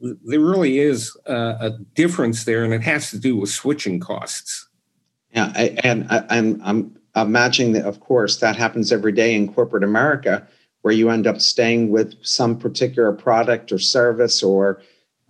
[0.00, 4.68] there really is a, a, difference there, and it has to do with switching costs.
[5.32, 9.52] Yeah, I, and I, I'm I'm imagining that, of course, that happens every day in
[9.52, 10.46] corporate America,
[10.82, 14.82] where you end up staying with some particular product or service or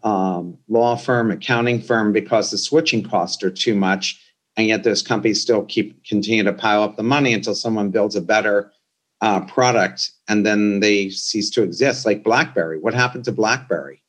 [0.02, 4.20] um, law firm, accounting firm, because the switching costs are too much.
[4.56, 8.14] And yet those companies still keep continue to pile up the money until someone builds
[8.14, 8.72] a better
[9.20, 10.10] uh, product.
[10.28, 12.78] And then they cease to exist like blackberry.
[12.78, 14.02] What happened to blackberry?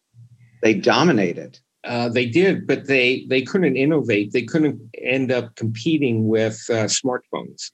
[0.61, 4.31] They dominated uh, they did but they they couldn't innovate.
[4.31, 7.71] They couldn't end up competing with uh, smartphones.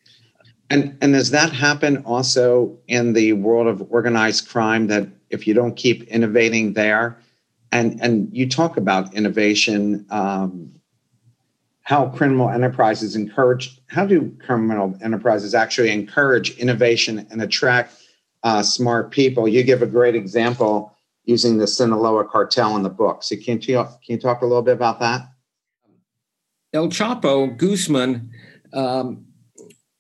[0.70, 5.54] And and does that happen also in the world of organized crime that if you
[5.54, 7.18] don't keep innovating there
[7.72, 10.72] and and you talk about innovation um,
[11.84, 17.94] how criminal enterprises encourage how do criminal enterprises actually encourage innovation and attract
[18.44, 19.48] uh, smart people?
[19.48, 20.96] You give a great example
[21.26, 23.24] using the sinaloa cartel in the book.
[23.24, 25.28] So can you, can you talk a little bit about that?
[26.74, 28.32] El chapo guzman
[28.74, 29.26] um,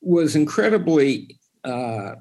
[0.01, 2.15] was incredibly uh,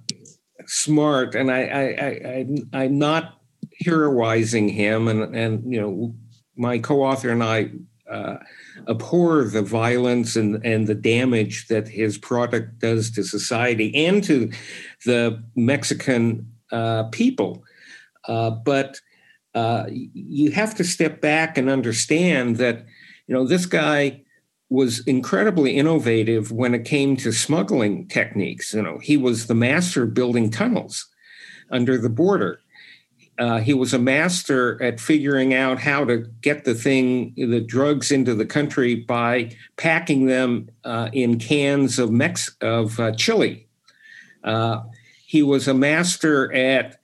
[0.67, 3.41] smart, and I, I, I, am not
[3.85, 6.15] heroizing him, and and you know,
[6.57, 7.71] my co-author and I
[8.11, 8.37] uh,
[8.89, 14.51] abhor the violence and and the damage that his product does to society and to
[15.07, 17.65] the Mexican uh, people,
[18.31, 19.01] uh, but.
[19.53, 22.87] Uh, you have to step back and understand that,
[23.27, 24.23] you know, this guy
[24.71, 28.73] was incredibly innovative when it came to smuggling techniques.
[28.73, 31.09] You know, he was the master of building tunnels
[31.71, 32.61] under the border.
[33.39, 38.13] Uh, he was a master at figuring out how to get the thing, the drugs
[38.13, 43.67] into the country by packing them uh, in cans of Mex of uh, chili.
[44.45, 44.83] Uh,
[45.27, 47.01] he was a master at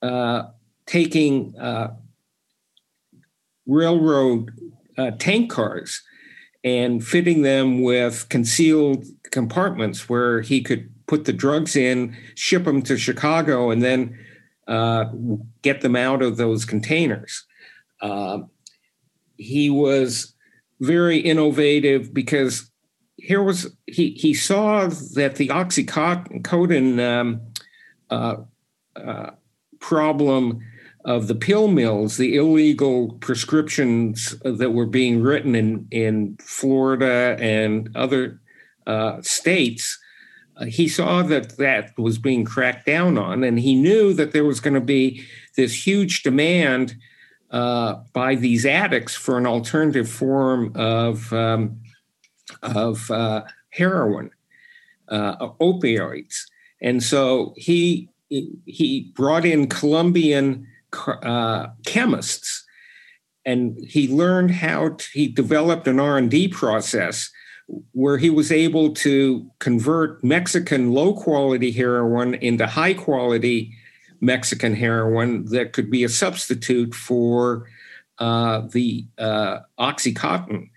[0.00, 0.44] uh,
[0.90, 1.94] taking uh,
[3.64, 4.50] railroad
[5.18, 6.02] tank cars
[6.64, 12.82] and fitting them with concealed compartments where he could put the drugs in, ship them
[12.82, 14.18] to Chicago, and then
[14.66, 15.06] uh,
[15.62, 17.46] get them out of those containers.
[18.02, 18.40] Uh,
[19.36, 20.34] he was
[20.80, 22.70] very innovative because
[23.16, 27.40] here was he he saw that the oxycodone um,
[28.10, 28.36] uh,
[28.96, 29.30] uh
[29.78, 30.60] problem
[31.04, 37.94] of the pill mills, the illegal prescriptions that were being written in, in Florida and
[37.96, 38.40] other
[38.86, 39.98] uh, states,
[40.56, 43.42] uh, he saw that that was being cracked down on.
[43.44, 45.24] And he knew that there was going to be
[45.56, 46.96] this huge demand
[47.50, 51.80] uh, by these addicts for an alternative form of, um,
[52.62, 54.30] of uh, heroin,
[55.08, 56.42] uh, opioids.
[56.82, 60.66] And so he he brought in Colombian
[61.06, 62.64] uh, chemists,
[63.44, 67.30] and he learned how to, he developed an R&D process
[67.92, 73.72] where he was able to convert Mexican low quality heroin into high quality
[74.20, 77.68] Mexican heroin that could be a substitute for
[78.18, 80.68] uh, the uh, OxyContin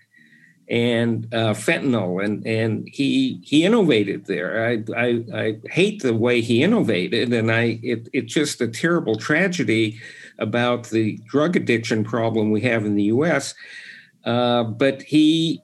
[0.68, 4.66] and uh, fentanyl, and and he he innovated there.
[4.66, 9.16] I, I, I hate the way he innovated, and I it, it's just a terrible
[9.16, 10.00] tragedy
[10.38, 13.54] about the drug addiction problem we have in the U.S.
[14.24, 15.62] Uh, but he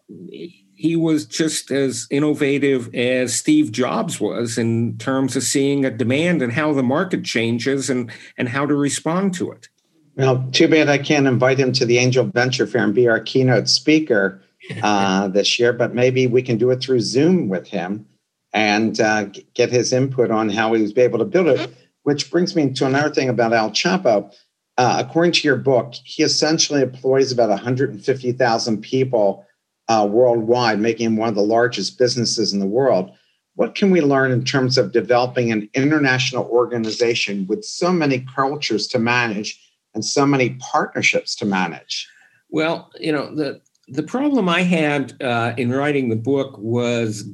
[0.74, 6.40] he was just as innovative as Steve Jobs was in terms of seeing a demand
[6.40, 9.68] and how the market changes and and how to respond to it.
[10.16, 13.20] Well, too bad I can't invite him to the Angel Venture Fair and be our
[13.20, 14.42] keynote speaker
[14.83, 18.06] uh, this year, but maybe we can do it through Zoom with him
[18.52, 21.74] and uh, get his input on how he was able to build it.
[22.02, 24.35] Which brings me to another thing about El Chapo.
[24.78, 29.46] Uh, according to your book, he essentially employs about 150,000 people
[29.88, 33.11] uh, worldwide, making him one of the largest businesses in the world.
[33.56, 38.87] What can we learn in terms of developing an international organization with so many cultures
[38.88, 39.61] to manage
[39.94, 42.09] and so many partnerships to manage?
[42.48, 47.29] Well, you know, the the problem I had uh, in writing the book was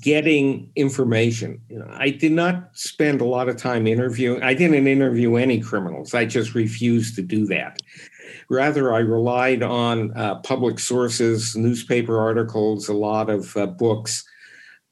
[0.00, 1.60] getting information.
[1.68, 4.42] You know, I did not spend a lot of time interviewing.
[4.42, 6.12] I didn't interview any criminals.
[6.12, 7.80] I just refused to do that.
[8.50, 14.24] Rather, I relied on uh, public sources, newspaper articles, a lot of uh, books.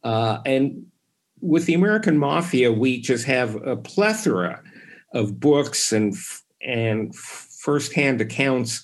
[0.02, 0.86] Uh, and
[1.40, 4.62] with the American Mafia, we just have a plethora
[5.12, 6.14] of books and
[6.62, 8.82] and firsthand accounts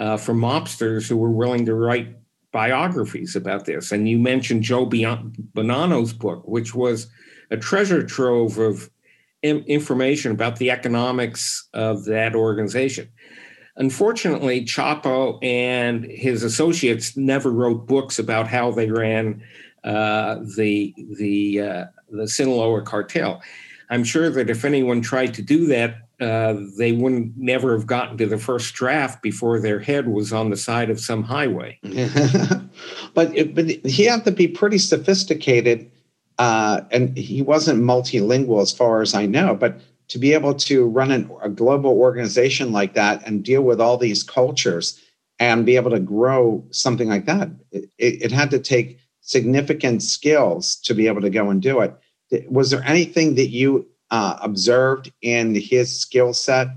[0.00, 2.16] uh, from mobsters who were willing to write
[2.52, 3.92] biographies about this.
[3.92, 7.08] And you mentioned Joe Bonanno's book, which was
[7.50, 8.90] a treasure trove of
[9.42, 13.08] information about the economics of that organization.
[13.76, 19.42] Unfortunately, Chapo and his associates never wrote books about how they ran
[19.84, 23.42] uh, the the uh, the Sinaloa cartel.
[23.90, 28.18] I'm sure that if anyone tried to do that, uh, they wouldn't never have gotten
[28.18, 31.78] to the first draft before their head was on the side of some highway.
[33.14, 35.90] but but he had to be pretty sophisticated,
[36.38, 39.54] uh, and he wasn't multilingual as far as I know.
[39.54, 43.80] But to be able to run an, a global organization like that and deal with
[43.80, 45.00] all these cultures
[45.38, 50.76] and be able to grow something like that, it, it had to take significant skills
[50.76, 51.94] to be able to go and do it.
[52.50, 56.68] Was there anything that you uh, observed in his skill set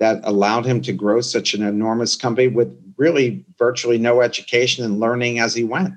[0.00, 5.00] that allowed him to grow such an enormous company with really virtually no education and
[5.00, 5.94] learning as he went.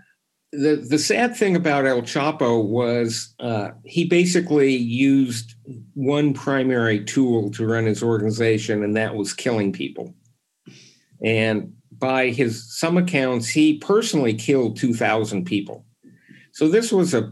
[0.54, 5.56] The, the sad thing about El Chapo was uh, he basically used
[5.94, 10.14] one primary tool to run his organization, and that was killing people.
[11.24, 15.86] And by his some accounts, he personally killed 2,000 people.
[16.52, 17.32] So this was a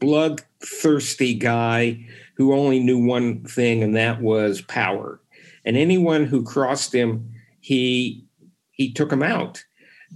[0.00, 2.06] bloodthirsty guy
[2.36, 5.20] who only knew one thing, and that was power.
[5.64, 7.30] And anyone who crossed him,
[7.60, 8.24] he
[8.70, 9.64] he took him out.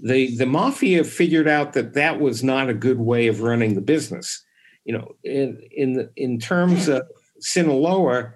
[0.03, 3.81] The the mafia figured out that that was not a good way of running the
[3.81, 4.45] business.
[4.85, 7.03] You know, in in in terms of
[7.41, 8.33] Sinaloa,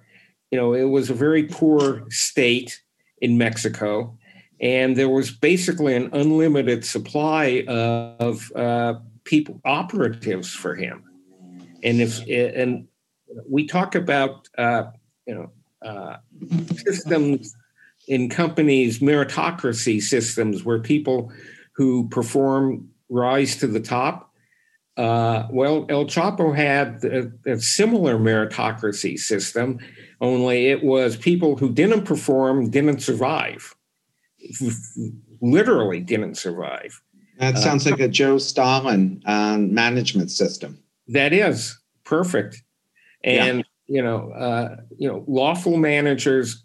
[0.51, 2.81] you know, it was a very poor state
[3.21, 4.19] in Mexico,
[4.61, 11.05] and there was basically an unlimited supply of uh, people operatives for him.
[11.83, 12.89] And if and
[13.49, 14.85] we talk about uh,
[15.27, 15.51] you know
[15.89, 16.17] uh,
[16.77, 17.55] systems
[18.09, 21.33] in companies, meritocracy systems where people
[21.73, 24.31] who perform rise to the top.
[24.97, 29.81] Uh, well, El Chapo had a, a, similar meritocracy system,
[30.21, 33.75] only it was people who didn't perform didn't survive,
[35.41, 37.01] literally didn't survive.
[37.39, 40.79] That sounds uh, like a Joe Stalin uh, management system.
[41.09, 42.63] That is perfect,
[43.25, 43.65] and yeah.
[43.87, 46.65] you know, uh, you know, lawful managers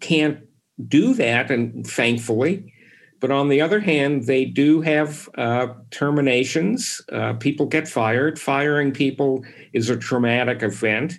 [0.00, 0.40] can't
[0.86, 2.72] do that, and thankfully.
[3.20, 7.00] But on the other hand, they do have uh, terminations.
[7.10, 8.38] Uh, people get fired.
[8.38, 11.18] Firing people is a traumatic event.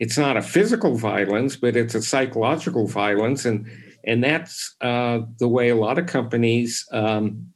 [0.00, 3.70] It's not a physical violence, but it's a psychological violence, and
[4.04, 7.46] and that's uh, the way a lot of companies um,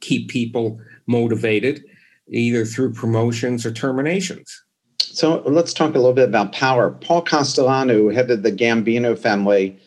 [0.00, 1.82] keep people motivated,
[2.28, 4.62] either through promotions or terminations.
[5.00, 6.90] So let's talk a little bit about power.
[6.90, 9.78] Paul Castellano, headed the Gambino family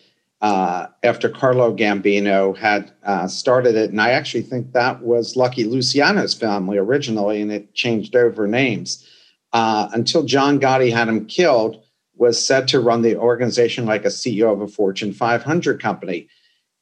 [0.42, 5.64] uh, after Carlo Gambino had uh, started it, and I actually think that was Lucky
[5.64, 9.08] Luciano's family originally, and it changed over names
[9.54, 11.84] uh, until John Gotti had him killed.
[12.16, 16.28] Was said to run the organization like a CEO of a Fortune 500 company.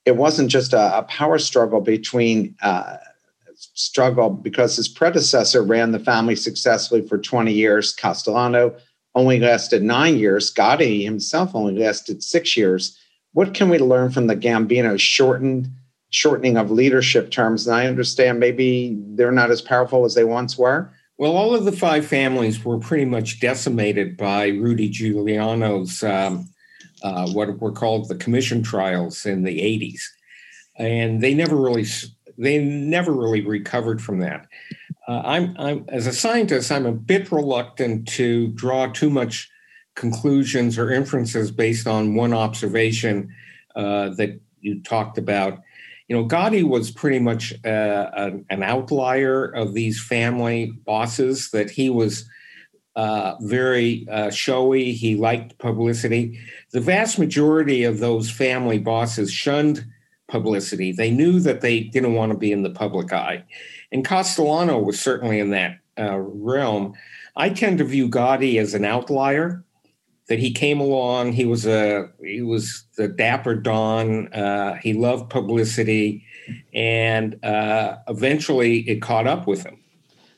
[0.04, 2.98] It wasn't just a, a power struggle between uh,
[3.80, 7.94] struggle because his predecessor ran the family successfully for 20 years.
[7.94, 8.76] Castellano
[9.16, 10.54] only lasted nine years.
[10.54, 13.00] Gotti himself only lasted six years.
[13.32, 15.70] What can we learn from the Gambino shortened
[16.10, 17.68] shortening of leadership terms?
[17.68, 20.92] And I understand maybe they're not as powerful as they once were.
[21.18, 26.50] Well, all of the five families were pretty much decimated by Rudy Giuliani's um,
[27.02, 30.02] uh, what were called the commission trials in the 80s.
[30.78, 31.86] And they never really
[32.40, 34.48] they never really recovered from that.
[35.08, 39.50] Uh, I'm, I'm, as a scientist, I'm a bit reluctant to draw too much
[39.96, 43.34] conclusions or inferences based on one observation
[43.76, 45.60] uh, that you talked about.
[46.08, 51.52] You know, Gotti was pretty much uh, an, an, outlier of these family bosses.
[51.52, 52.28] That he was
[52.96, 54.94] uh, very uh, showy.
[54.94, 56.40] He liked publicity.
[56.72, 59.86] The vast majority of those family bosses shunned
[60.30, 60.92] publicity.
[60.92, 63.44] They knew that they didn't want to be in the public eye.
[63.92, 66.94] And Castellano was certainly in that uh, realm.
[67.36, 69.64] I tend to view Gotti as an outlier.
[70.28, 74.32] That he came along, he was a he was the dapper don.
[74.32, 76.24] Uh, he loved publicity,
[76.72, 79.80] and uh, eventually it caught up with him.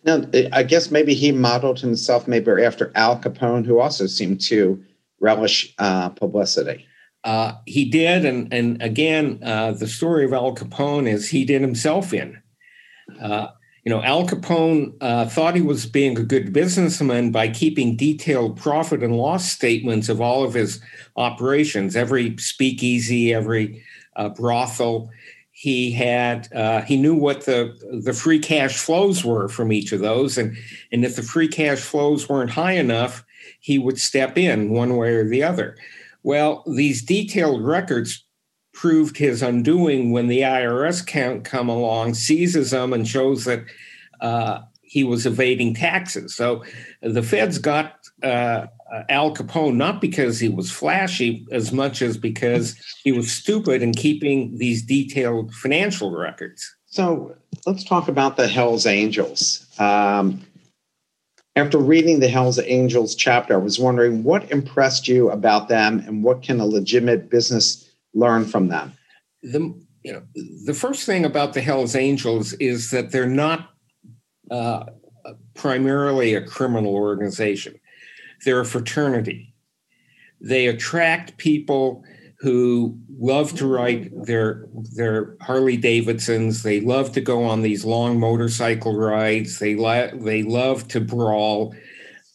[0.05, 0.23] Now,
[0.53, 4.81] I guess maybe he modeled himself maybe after Al Capone, who also seemed to
[5.19, 6.87] relish uh, publicity.
[7.23, 11.61] Uh, he did, and and again, uh, the story of Al Capone is he did
[11.61, 12.41] himself in.
[13.21, 13.47] Uh,
[13.83, 18.57] you know, Al Capone uh, thought he was being a good businessman by keeping detailed
[18.57, 20.79] profit and loss statements of all of his
[21.15, 23.83] operations, every speakeasy, every
[24.15, 25.09] uh, brothel.
[25.51, 29.99] He had uh, he knew what the the free cash flows were from each of
[29.99, 30.57] those, and
[30.91, 33.23] and if the free cash flows weren't high enough,
[33.59, 35.77] he would step in one way or the other.
[36.23, 38.23] Well, these detailed records
[38.73, 43.65] proved his undoing when the IRS can't come along, seizes them, and shows that
[44.21, 46.35] uh, he was evading taxes.
[46.35, 46.63] So
[47.01, 48.67] the feds got uh,
[49.09, 53.93] Al Capone not because he was flashy as much as because he was stupid in
[53.93, 56.75] keeping these detailed financial records.
[56.87, 59.65] So let's talk about the Hells Angels.
[59.79, 60.45] Um,
[61.55, 66.23] after reading the Hells Angels chapter, I was wondering what impressed you about them and
[66.23, 68.93] what can a legitimate business learn from them?
[69.43, 69.73] The,
[70.03, 70.23] you know,
[70.65, 73.69] the first thing about the Hells Angels is that they're not
[74.49, 74.85] uh,
[75.53, 77.79] primarily a criminal organization,
[78.45, 79.53] they're a fraternity.
[80.43, 82.03] They attract people
[82.41, 84.65] who love to ride their
[84.95, 86.63] their Harley Davidsons.
[86.63, 89.59] They love to go on these long motorcycle rides.
[89.59, 91.75] They li- they love to brawl.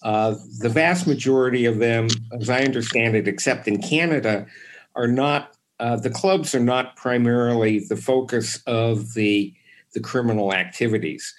[0.03, 2.07] Uh, the vast majority of them,
[2.41, 4.47] as I understand it, except in Canada,
[4.95, 5.53] are not.
[5.79, 9.53] Uh, the clubs are not primarily the focus of the
[9.93, 11.35] the criminal activities,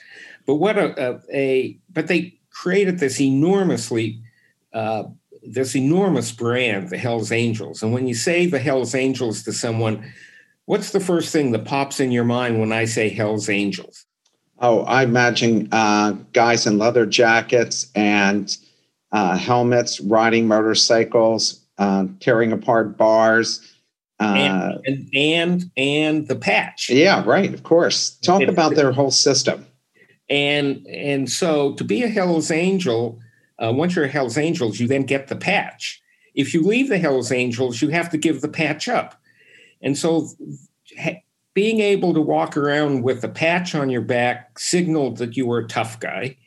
[0.45, 4.21] but what a, a, a but they created this enormously
[4.73, 5.03] uh,
[5.51, 7.83] this enormous brand, the Hell's Angels.
[7.83, 10.11] And when you say the Hell's Angels to someone,
[10.65, 14.05] what's the first thing that pops in your mind when I say Hell's Angels?
[14.59, 18.55] Oh, I imagine uh, guys in leather jackets and
[19.11, 23.61] uh, helmets, riding motorcycles, uh, tearing apart bars.
[24.19, 26.89] Uh, and, and, and and the patch.
[26.89, 27.53] Yeah, right.
[27.53, 28.17] Of course.
[28.17, 29.67] Talk it, about their whole system.
[30.27, 33.19] And and so to be a Hell's Angel,
[33.63, 36.01] uh, once you're Hell's Angels, you then get the patch.
[36.35, 39.19] If you leave the Hell's Angels, you have to give the patch up.
[39.81, 40.29] And so
[40.99, 41.21] ha-
[41.53, 45.59] being able to walk around with a patch on your back signaled that you were
[45.59, 46.37] a tough guy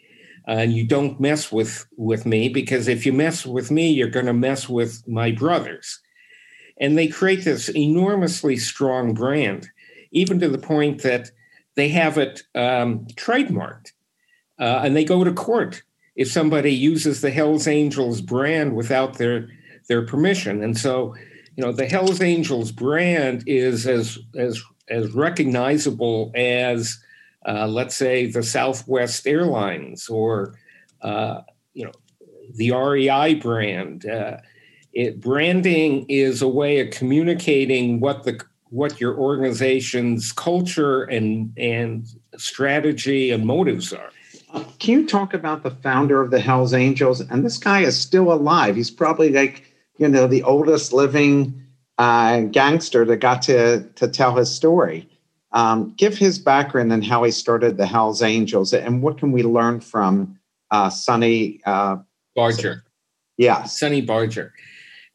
[0.47, 4.27] and you don't mess with with me because if you mess with me you're going
[4.27, 6.01] to mess with my brothers
[6.81, 9.69] and they create this enormously strong brand
[10.13, 11.31] even to the point that
[11.75, 13.93] they have it um, trademarked
[14.59, 15.83] uh, and they go to court
[16.21, 19.49] if somebody uses the hells angels brand without their
[19.89, 21.15] their permission and so
[21.57, 27.01] you know the hells angels brand is as as as recognizable as
[27.47, 30.55] uh, let's say the Southwest Airlines or
[31.03, 31.41] uh,
[31.73, 31.93] you know
[32.55, 34.07] the REI brand.
[34.07, 34.39] Uh,
[34.93, 42.07] it, branding is a way of communicating what the what your organization's culture and and
[42.37, 44.11] strategy and motives are.
[44.79, 47.21] Can you talk about the founder of the Hells Angels?
[47.21, 48.77] And this guy is still alive.
[48.77, 49.65] He's probably like
[49.99, 51.63] you know the oldest living
[51.99, 55.09] uh, gangster that got to to tell his story.
[55.53, 59.43] Um, give his background and how he started the Hells Angels, and what can we
[59.43, 60.39] learn from
[60.71, 61.97] uh, Sonny uh,
[62.35, 62.85] Barger?
[63.37, 64.53] Yeah, Sonny Barger.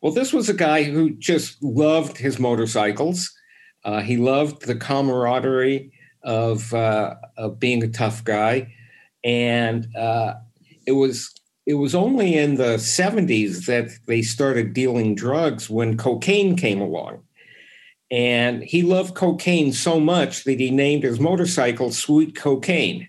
[0.01, 3.33] Well, this was a guy who just loved his motorcycles.
[3.83, 5.91] Uh, he loved the camaraderie
[6.23, 8.73] of uh, of being a tough guy,
[9.25, 10.35] and uh,
[10.85, 16.55] it was it was only in the 70s that they started dealing drugs when cocaine
[16.55, 17.23] came along
[18.11, 23.07] and he loved cocaine so much that he named his motorcycle Sweet Cocaine.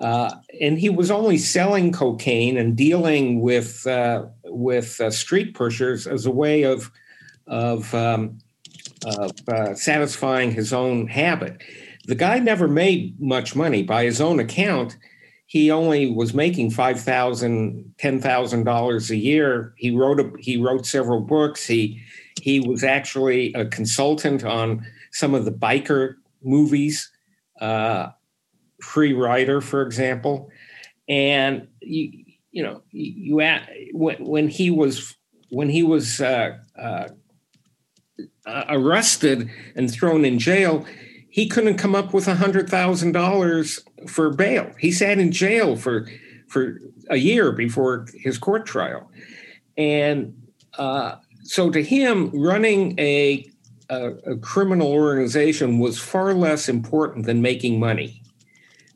[0.00, 6.06] Uh, and he was only selling cocaine and dealing with uh, with uh, street pushers
[6.06, 6.90] as a way of
[7.46, 8.38] of, um,
[9.04, 11.62] of uh, satisfying his own habit.
[12.06, 13.82] The guy never made much money.
[13.82, 14.96] By his own account,
[15.52, 19.74] he only was making five thousand, ten thousand dollars a year.
[19.76, 21.66] He wrote a, he wrote several books.
[21.66, 22.00] He
[22.40, 27.12] he was actually a consultant on some of the biker movies,
[27.60, 28.08] uh,
[28.80, 30.48] Free Rider, for example.
[31.06, 33.36] And you, you know, you,
[33.92, 35.14] when, when he was
[35.50, 37.08] when he was uh, uh,
[38.70, 40.86] arrested and thrown in jail,
[41.28, 44.72] he couldn't come up with hundred thousand dollars for bail.
[44.78, 46.08] He sat in jail for
[46.48, 49.10] for a year before his court trial,
[49.76, 50.34] and
[50.78, 53.48] uh, so to him, running a,
[53.90, 58.22] a, a, criminal organization was far less important than making money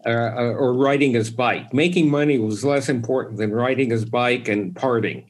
[0.06, 1.74] uh, uh, or riding his bike.
[1.74, 5.24] Making money was less important than riding his bike and partying.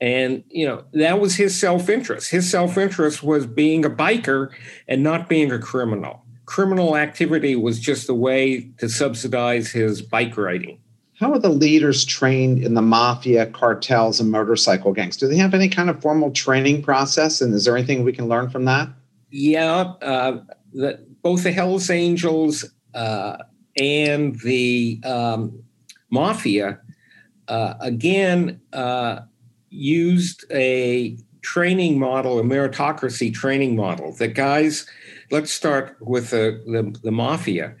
[0.00, 2.30] And, you know, that was his self interest.
[2.30, 4.50] His self interest was being a biker
[4.88, 6.21] and not being a criminal.
[6.44, 10.78] Criminal activity was just a way to subsidize his bike riding
[11.22, 15.16] how are the leaders trained in the mafia, cartels, and motorcycle gangs?
[15.16, 17.40] Do they have any kind of formal training process?
[17.40, 18.88] And is there anything we can learn from that?
[19.30, 20.40] Yeah, uh,
[20.72, 23.36] the, both the Hells Angels uh,
[23.76, 25.62] and the um,
[26.10, 26.80] mafia,
[27.46, 29.20] uh, again, uh,
[29.70, 34.12] used a training model, a meritocracy training model.
[34.14, 34.86] that guys,
[35.30, 37.74] let's start with the, the, the mafia.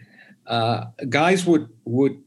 [0.46, 2.20] Uh, guys would would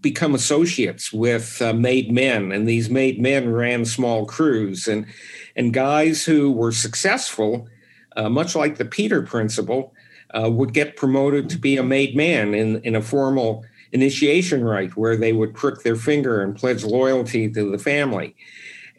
[0.00, 5.06] become associates with uh, made men, and these made men ran small crews, and
[5.54, 7.68] and guys who were successful,
[8.16, 9.94] uh, much like the Peter principle,
[10.34, 14.96] uh, would get promoted to be a made man in in a formal initiation rite
[14.96, 18.34] where they would prick their finger and pledge loyalty to the family,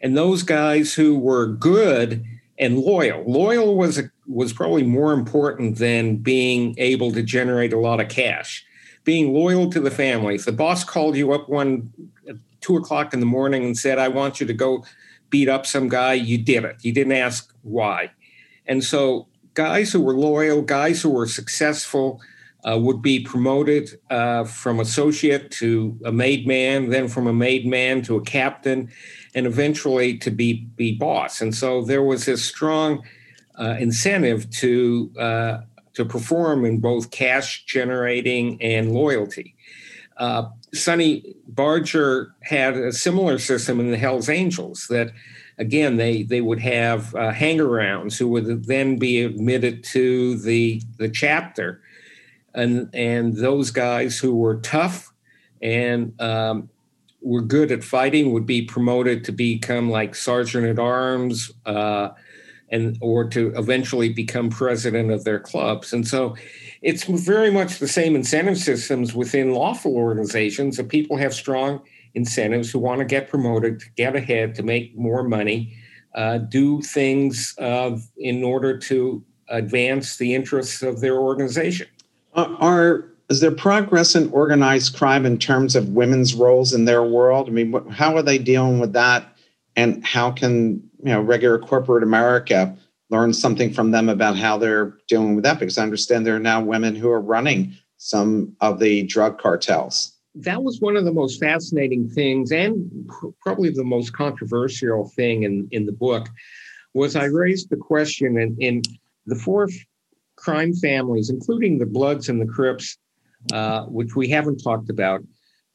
[0.04, 2.24] and those guys who were good
[2.58, 3.24] and loyal.
[3.24, 8.64] Loyal was was probably more important than being able to generate a lot of cash
[9.04, 10.34] being loyal to the family.
[10.34, 11.92] If the boss called you up one
[12.28, 14.84] at two o'clock in the morning and said, I want you to go
[15.30, 16.76] beat up some guy, you did it.
[16.82, 18.10] You didn't ask why.
[18.66, 22.20] And so guys who were loyal, guys who were successful,
[22.66, 27.66] uh, would be promoted uh, from associate to a made man, then from a made
[27.66, 28.90] man to a captain,
[29.34, 31.40] and eventually to be be boss.
[31.40, 33.02] And so there was this strong
[33.58, 35.58] uh, incentive to uh,
[35.94, 39.54] to perform in both cash generating and loyalty.
[40.16, 45.12] Uh, Sonny Barger had a similar system in the Hells Angels that,
[45.58, 51.08] again, they they would have uh, hang-arounds who would then be admitted to the the
[51.08, 51.80] chapter,
[52.54, 55.12] and and those guys who were tough
[55.62, 56.68] and um,
[57.24, 61.50] were good at fighting would be promoted to become like sergeant at arms.
[61.66, 62.10] Uh,
[62.70, 65.92] and or to eventually become president of their clubs.
[65.92, 66.34] And so
[66.82, 71.80] it's very much the same incentive systems within lawful organizations that people have strong
[72.14, 75.76] incentives who want to get promoted, to get ahead, to make more money,
[76.14, 81.86] uh, do things uh, in order to advance the interests of their organization.
[82.34, 87.48] Are is there progress in organized crime in terms of women's roles in their world?
[87.48, 89.36] I mean, how are they dealing with that,
[89.74, 92.76] and how can you know regular corporate America
[93.10, 96.50] learn something from them about how they're dealing with that because I understand there are
[96.54, 100.12] now women who are running some of the drug cartels.
[100.36, 105.42] That was one of the most fascinating things and pr- probably the most controversial thing
[105.42, 106.28] in, in the book
[106.92, 108.82] was I raised the question in, in
[109.26, 109.68] the four
[110.36, 112.96] crime families, including the Bloods and the Crips,
[113.52, 115.22] uh, which we haven't talked about,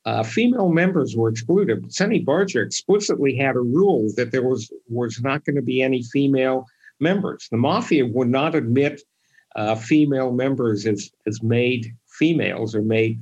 [0.05, 1.91] uh, female members were excluded.
[1.93, 6.01] Sonny Barger explicitly had a rule that there was was not going to be any
[6.03, 6.65] female
[6.99, 7.47] members.
[7.51, 9.01] The mafia would not admit
[9.55, 13.19] uh, female members as, as made females or made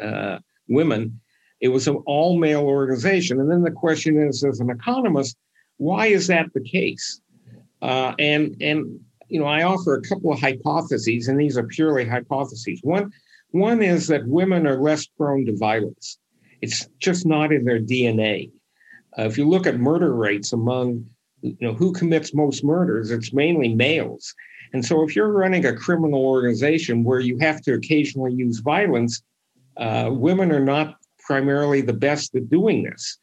[0.00, 0.38] uh,
[0.68, 1.18] women.
[1.60, 3.40] It was an all male organization.
[3.40, 5.36] And then the question is, as an economist,
[5.78, 7.20] why is that the case?
[7.80, 12.06] Uh, and and you know, I offer a couple of hypotheses, and these are purely
[12.06, 12.80] hypotheses.
[12.82, 13.12] One
[13.50, 16.18] one is that women are less prone to violence.
[16.60, 18.50] It's just not in their DNA.
[19.18, 21.06] Uh, if you look at murder rates among
[21.42, 24.34] you know who commits most murders it's mainly males
[24.72, 29.22] and so if you're running a criminal organization where you have to occasionally use violence
[29.76, 33.18] uh, women are not primarily the best at doing this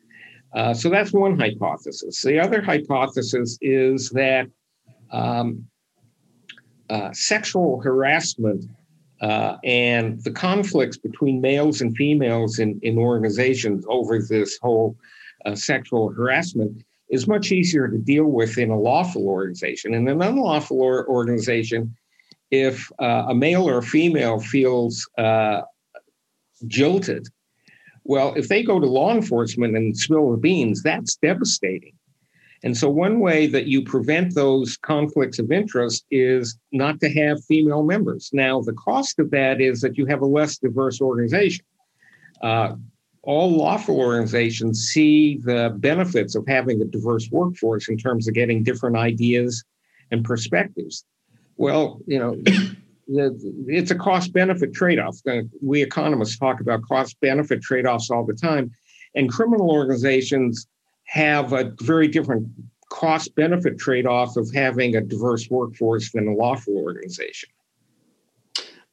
[0.54, 4.48] uh, so that's one hypothesis the other hypothesis is that
[5.12, 5.66] um,
[6.90, 8.66] uh, sexual harassment
[9.22, 14.98] uh, and the conflicts between males and females in, in organizations over this whole
[15.46, 19.94] uh, sexual harassment is much easier to deal with in a lawful organization.
[19.94, 21.96] In an unlawful or- organization,
[22.52, 25.62] if uh, a male or a female feels uh,
[26.68, 27.28] jilted,
[28.04, 31.94] well, if they go to law enforcement and spill the beans, that's devastating.
[32.66, 37.46] And so, one way that you prevent those conflicts of interest is not to have
[37.46, 38.32] female members.
[38.34, 41.64] Now, the cost of that is that you have a less diverse organization.
[42.42, 42.74] Uh,
[43.22, 48.64] all lawful organizations see the benefits of having a diverse workforce in terms of getting
[48.64, 49.64] different ideas
[50.10, 51.06] and perspectives.
[51.58, 52.42] Well, you know,
[53.68, 55.18] it's a cost benefit trade off.
[55.30, 58.72] Uh, we economists talk about cost benefit trade offs all the time,
[59.14, 60.68] and criminal organizations
[61.06, 62.48] have a very different
[62.90, 67.50] cost benefit trade off of having a diverse workforce than a lawful organization.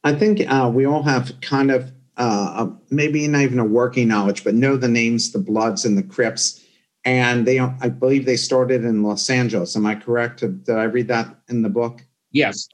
[0.03, 4.43] I think uh, we all have kind of uh, maybe not even a working knowledge,
[4.43, 6.63] but know the names, the Bloods and the Crips.
[7.05, 9.75] And they, I believe they started in Los Angeles.
[9.75, 10.39] Am I correct?
[10.39, 12.05] Did I read that in the book?
[12.31, 12.67] Yes.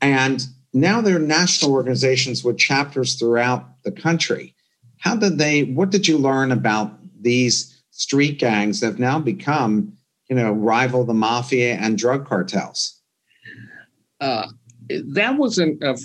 [0.00, 4.54] And now they're national organizations with chapters throughout the country.
[4.98, 9.92] How did they, what did you learn about these street gangs have now become,
[10.28, 13.00] you know, rival the mafia and drug cartels?
[14.20, 14.48] Uh,
[15.12, 15.96] that was an, a,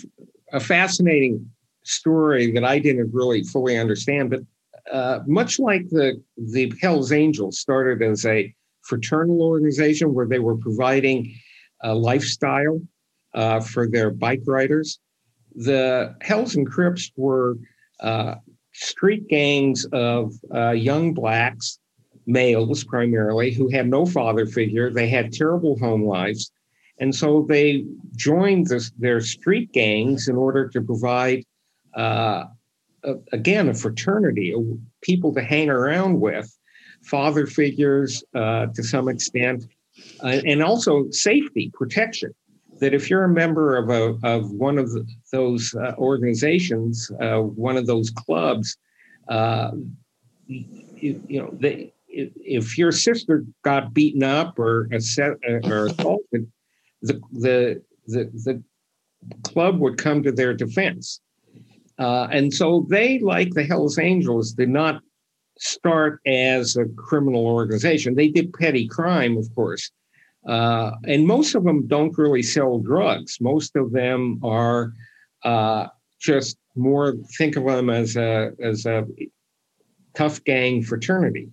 [0.53, 1.49] a fascinating
[1.83, 4.29] story that I didn't really fully understand.
[4.29, 4.41] But
[4.91, 10.57] uh, much like the the Hell's Angels started as a fraternal organization where they were
[10.57, 11.33] providing
[11.83, 12.79] a lifestyle
[13.33, 14.99] uh, for their bike riders,
[15.55, 17.57] the Hells and Crips were
[17.99, 18.35] uh,
[18.77, 21.79] street gangs of uh, young blacks,
[22.25, 24.91] males primarily, who had no father figure.
[24.91, 26.51] They had terrible home lives.
[26.99, 31.43] And so they joined this, their street gangs in order to provide
[31.93, 32.45] uh,
[33.31, 34.53] again, a fraternity,
[35.01, 36.55] people to hang around with,
[37.03, 39.65] father figures uh, to some extent,
[40.23, 42.33] uh, and also safety, protection.
[42.79, 44.91] That if you're a member of a of one of
[45.31, 48.77] those uh, organizations, uh, one of those clubs,
[49.29, 49.71] uh,
[50.45, 54.87] you, you, know, they, if your sister got beaten up or
[55.63, 56.51] or assaulted,
[57.01, 58.63] the the the the
[59.43, 61.19] club would come to their defense.
[61.99, 65.01] Uh, and so they, like the Hells Angels, did not
[65.57, 68.15] start as a criminal organization.
[68.15, 69.91] They did petty crime, of course.
[70.47, 73.39] Uh, and most of them don't really sell drugs.
[73.41, 74.93] Most of them are
[75.43, 75.87] uh,
[76.19, 79.05] just more think of them as a as a
[80.15, 81.49] tough gang fraternity.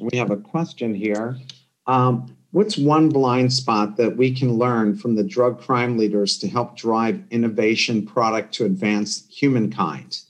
[0.00, 1.38] We have a question here.
[1.86, 6.48] Um, what's one blind spot that we can learn from the drug crime leaders to
[6.48, 10.20] help drive innovation product to advance humankind?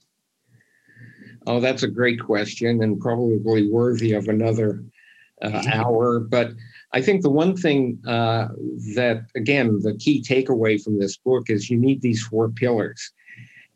[1.47, 4.83] Oh, that's a great question and probably worthy of another
[5.43, 6.21] uh, hour.
[6.21, 6.53] But
[6.93, 8.49] I think the one thing uh,
[8.95, 13.13] that, again, the key takeaway from this book is you need these four pillars.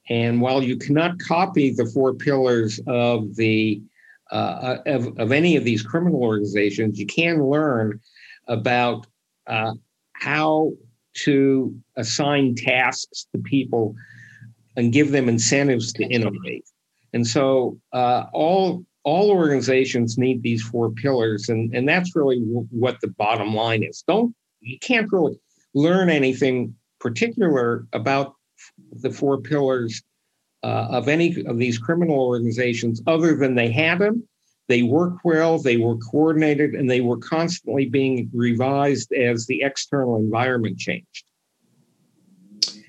[0.09, 3.83] And while you cannot copy the four pillars of the
[4.31, 8.01] uh, of, of any of these criminal organizations, you can learn
[8.49, 9.07] about
[9.47, 9.75] uh,
[10.15, 10.73] how
[11.15, 13.95] to assign tasks to people
[14.77, 16.65] and give them incentives to innovate.
[17.13, 22.69] And so uh, all all organizations need these four pillars, and and that's really w-
[22.71, 24.03] what the bottom line is.
[24.07, 25.39] Don't you can't really
[25.75, 28.35] learn anything particular about
[28.93, 30.03] the four pillars
[30.63, 34.27] uh, of any of these criminal organizations other than they had them.
[34.69, 40.17] They worked well, they were coordinated, and they were constantly being revised as the external
[40.17, 41.25] environment changed.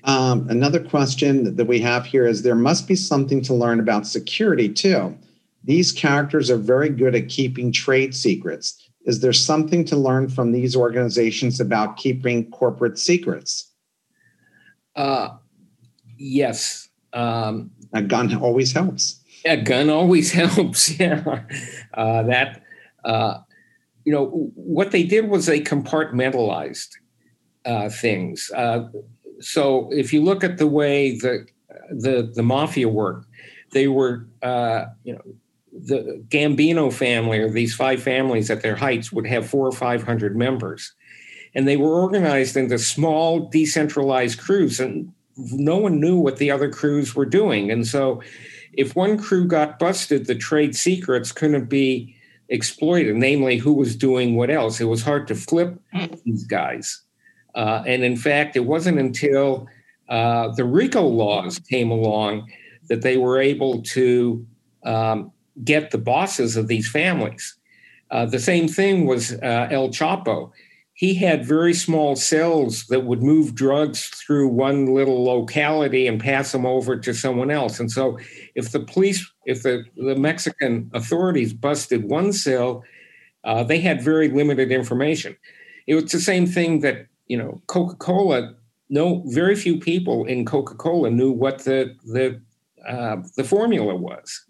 [0.04, 4.06] Um, another question that we have here is there must be something to learn about
[4.06, 5.16] security too.
[5.64, 8.90] These characters are very good at keeping trade secrets.
[9.06, 13.70] Is there something to learn from these organizations about keeping corporate secrets?
[14.96, 15.36] Uh,
[16.16, 16.88] yes.
[17.12, 19.20] Um, a gun always helps.
[19.44, 20.98] A gun always helps.
[20.98, 21.42] Yeah.
[21.92, 22.62] Uh, that,
[23.04, 23.38] uh,
[24.04, 26.88] you know, what they did was they compartmentalized
[27.64, 28.50] uh, things.
[28.54, 28.88] Uh,
[29.40, 31.46] so if you look at the way the
[31.90, 33.26] the the mafia worked,
[33.72, 35.22] they were uh, you know
[35.74, 40.02] the Gambino family or these five families at their heights would have four or five
[40.02, 40.92] hundred members,
[41.54, 46.70] and they were organized into small decentralized crews, and no one knew what the other
[46.70, 48.22] crews were doing, and so
[48.76, 52.14] if one crew got busted, the trade secrets couldn't be
[52.48, 54.80] exploited, namely who was doing what else.
[54.80, 55.78] It was hard to flip
[56.24, 57.02] these guys.
[57.54, 59.68] Uh, and in fact, it wasn't until
[60.08, 62.50] uh, the RICO laws came along
[62.88, 64.44] that they were able to
[64.84, 67.56] um, get the bosses of these families.
[68.10, 70.50] Uh, the same thing was uh, El Chapo.
[70.94, 76.52] He had very small cells that would move drugs through one little locality and pass
[76.52, 77.80] them over to someone else.
[77.80, 78.18] And so,
[78.54, 82.84] if the police, if the, the Mexican authorities busted one cell,
[83.42, 85.36] uh, they had very limited information.
[85.86, 88.54] It was the same thing that you know, Coca Cola.
[88.90, 92.40] No, very few people in Coca Cola knew what the the
[92.86, 94.44] uh, the formula was.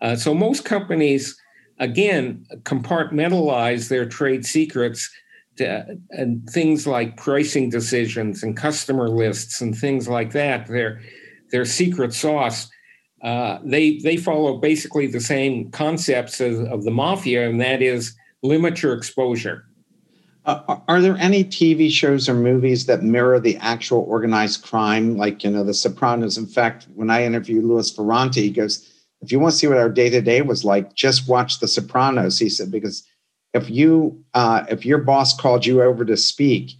[0.00, 1.38] Uh, so most companies,
[1.78, 5.10] again, compartmentalize their trade secrets
[5.56, 10.66] to, and things like pricing decisions and customer lists and things like that.
[10.66, 11.00] Their
[11.50, 12.70] their secret sauce.
[13.22, 18.14] Uh, they they follow basically the same concepts as, of the mafia, and that is
[18.42, 19.64] limit your exposure.
[20.44, 25.42] Uh, are there any TV shows or movies that mirror the actual organized crime, like
[25.42, 26.38] you know The Sopranos?
[26.38, 28.88] In fact, when I interviewed Louis Ferrante, he goes,
[29.20, 31.68] "If you want to see what our day to day was like, just watch The
[31.68, 33.04] Sopranos." He said because
[33.54, 36.72] if you uh, if your boss called you over to speak,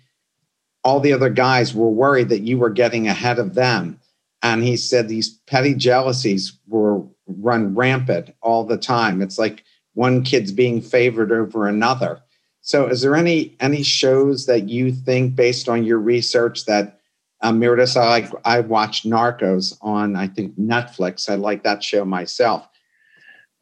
[0.84, 3.98] all the other guys were worried that you were getting ahead of them,
[4.42, 9.20] and he said these petty jealousies were run rampant all the time.
[9.22, 9.64] It's like
[9.94, 12.22] one kid's being favored over another
[12.68, 16.97] so, is there any any shows that you think, based on your research, that
[17.40, 17.96] um, Meredith?
[17.96, 21.28] I I watched Narcos on I think Netflix.
[21.28, 22.68] I like that show myself.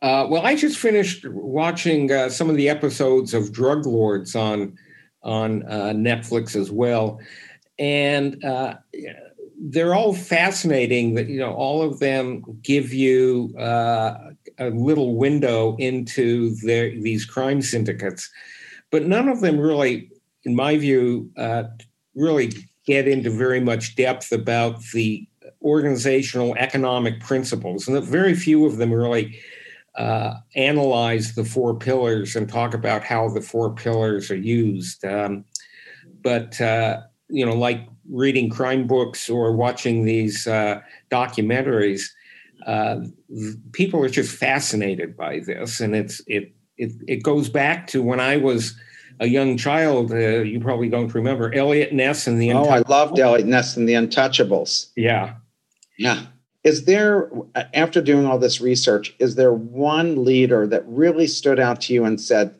[0.02, 4.76] Uh, well, I just finished watching uh, some of the episodes of Drug Lords on
[5.22, 7.20] on uh, Netflix as well,
[7.78, 8.74] and uh,
[9.58, 11.14] they're all fascinating.
[11.14, 17.24] That you know, all of them give you uh, a little window into their these
[17.24, 18.30] crime syndicates
[18.90, 20.10] but none of them really,
[20.44, 21.30] in my view,
[22.14, 22.52] really
[22.86, 25.26] get into very much depth about the
[25.62, 29.38] organizational economic principles, and very few of them really
[29.96, 35.04] uh, analyze the four pillars and talk about how the four pillars are used.
[35.04, 35.44] Um,
[36.22, 40.80] but uh, you know, like reading crime books or watching these uh,
[41.10, 42.02] documentaries,
[42.66, 43.00] uh,
[43.72, 48.20] people are just fascinated by this, and it's it it, it goes back to when
[48.20, 48.78] I was
[49.20, 50.12] a young child.
[50.12, 52.52] Uh, you probably don't remember Eliot Ness and the.
[52.52, 54.90] Oh, I loved Eliot Ness and the Untouchables.
[54.96, 55.34] Yeah,
[55.98, 56.26] yeah.
[56.64, 57.30] Is there,
[57.74, 62.04] after doing all this research, is there one leader that really stood out to you
[62.04, 62.54] and said,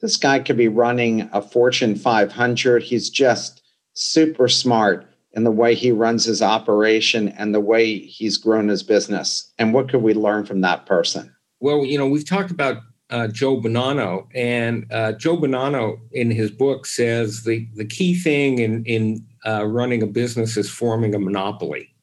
[0.00, 2.82] "This guy could be running a Fortune 500.
[2.82, 3.62] He's just
[3.94, 8.82] super smart, in the way he runs his operation and the way he's grown his
[8.82, 9.52] business?
[9.58, 11.34] And what could we learn from that person?
[11.60, 12.82] Well, you know, we've talked about
[13.12, 18.58] uh, Joe Bonanno, and uh, Joe Bonanno in his book says the, the key thing
[18.58, 21.94] in, in uh, running a business is forming a monopoly.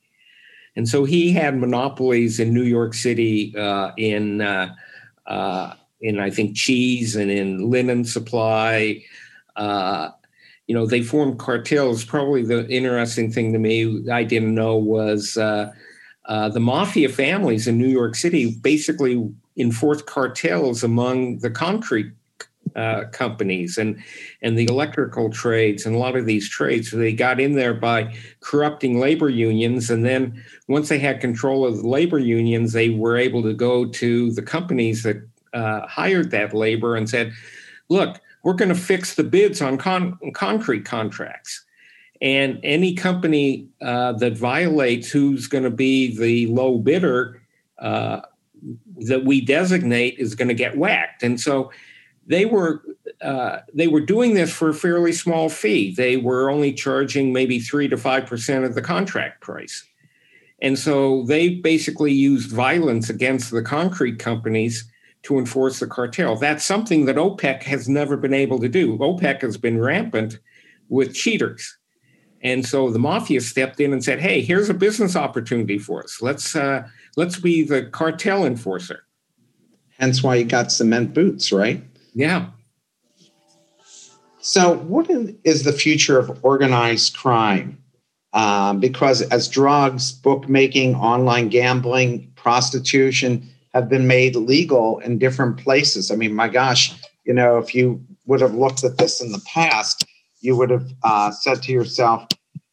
[0.76, 4.76] And so he had monopolies in New York City, uh, in uh,
[5.26, 9.04] uh, in I think cheese and in linen supply.
[9.58, 12.06] you know, they formed cartels.
[12.06, 15.74] Probably the interesting thing to me I didn't know was the
[16.60, 19.28] mafia families in New York City basically
[19.60, 22.12] enforced cartels among the concrete
[22.76, 24.02] uh, companies and
[24.42, 26.92] and the electrical trades and a lot of these trades.
[26.92, 31.66] So they got in there by corrupting labor unions, and then once they had control
[31.66, 35.18] of the labor unions, they were able to go to the companies that
[35.54, 37.34] uh, hired that labor and said,
[37.90, 41.66] "Look, we're going to fix the bids on con- concrete contracts."
[42.22, 47.42] And any company uh, that violates who's going to be the low bidder
[47.80, 48.22] uh,
[49.08, 51.24] that we designate is going to get whacked.
[51.24, 51.72] And so
[52.30, 52.82] they were
[53.22, 55.94] uh, they were doing this for a fairly small fee.
[55.94, 59.84] They were only charging maybe three to five percent of the contract price,
[60.62, 64.90] and so they basically used violence against the concrete companies
[65.24, 66.36] to enforce the cartel.
[66.38, 68.98] That's something that OPEC has never been able to do.
[69.00, 70.40] OPEC has been rampant
[70.88, 71.78] with cheaters.
[72.42, 76.22] And so the mafia stepped in and said, "Hey, here's a business opportunity for us.
[76.22, 76.84] Let's uh,
[77.16, 79.04] let's be the cartel enforcer."
[80.00, 81.84] Hence, why you got cement boots, right?
[82.14, 82.48] Yeah.
[84.40, 85.10] So, what
[85.44, 87.78] is the future of organized crime?
[88.34, 96.12] Um, because as drugs, bookmaking, online gambling, prostitution have been made legal in different places.
[96.12, 96.94] I mean, my gosh,
[97.26, 100.06] you know, if you would have looked at this in the past,
[100.42, 102.28] you would have uh, said to yourself,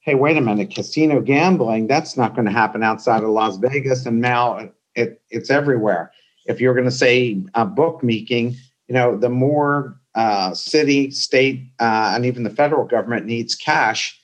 [0.06, 4.06] hey, wait a minute, casino gambling, that's not going to happen outside of Las Vegas.
[4.06, 6.12] And now it, it's everywhere.
[6.46, 8.54] If you're going to say uh, bookmaking,
[8.86, 14.18] you know, the more uh, city, state, uh, and even the federal government needs cash,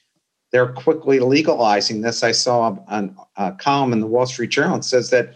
[0.52, 2.22] they're quickly legalizing this.
[2.22, 5.34] I saw a, a column in the Wall Street Journal that says that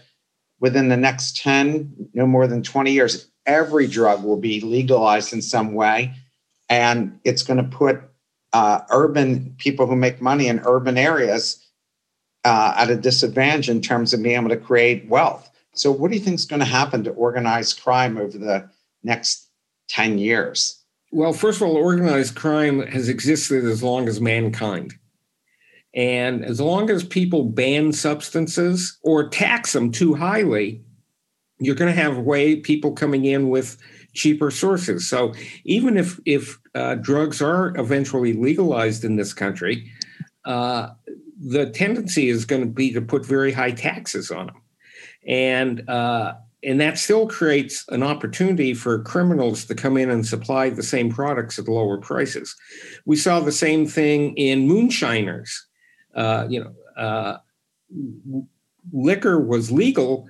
[0.61, 5.42] within the next 10, no more than 20 years, every drug will be legalized in
[5.42, 6.14] some way.
[6.68, 8.01] And it's going to put
[8.57, 11.62] uh, urban people who make money in urban areas
[12.44, 15.50] uh, at a disadvantage in terms of being able to create wealth.
[15.74, 18.66] So, what do you think is going to happen to organized crime over the
[19.02, 19.50] next
[19.90, 20.82] 10 years?
[21.12, 24.94] Well, first of all, organized crime has existed as long as mankind.
[25.94, 30.82] And as long as people ban substances or tax them too highly,
[31.59, 33.76] you're going to have way people coming in with
[34.16, 35.08] cheaper sources.
[35.08, 39.92] So even if if uh, drugs are eventually legalized in this country,
[40.44, 40.90] uh,
[41.38, 44.62] the tendency is going to be to put very high taxes on them,
[45.26, 50.70] and uh, and that still creates an opportunity for criminals to come in and supply
[50.70, 52.56] the same products at lower prices.
[53.04, 55.66] We saw the same thing in moonshiners.
[56.14, 57.38] Uh, you know, uh,
[58.92, 60.26] liquor was legal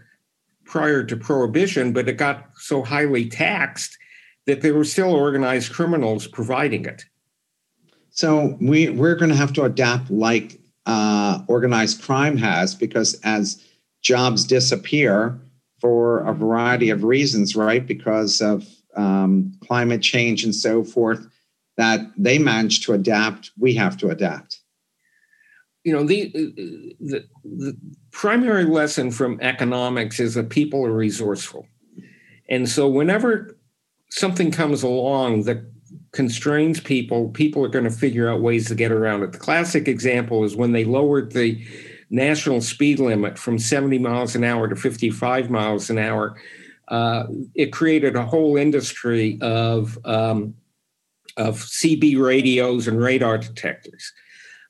[0.67, 3.97] prior to prohibition, but it got so highly taxed
[4.47, 7.05] that there were still organized criminals providing it.
[8.11, 13.63] So we we're going to have to adapt like uh, organized crime has, because as
[14.03, 15.41] jobs disappear,
[15.81, 17.87] for a variety of reasons, right?
[17.87, 21.27] Because of um, climate change and so forth,
[21.77, 24.61] that they manage to adapt, we have to adapt.
[25.85, 26.31] You know, the,
[26.99, 27.77] the, the
[28.17, 31.67] primary lesson from economics is that people are resourceful.
[32.49, 33.59] And so, whenever
[34.09, 35.59] something comes along that
[36.13, 39.33] constrains people, people are going to figure out ways to get around it.
[39.33, 41.63] The classic example is when they lowered the
[42.09, 46.41] national speed limit from 70 miles an hour to 55 miles an hour,
[46.89, 50.55] uh, it created a whole industry of, um,
[51.37, 54.15] of CB radios and radar detectors.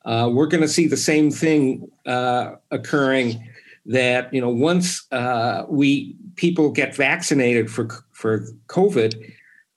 [0.07, 3.45] Uh, we're going to see the same thing uh, occurring
[3.87, 9.33] that you know once uh, we people get vaccinated for for COVID,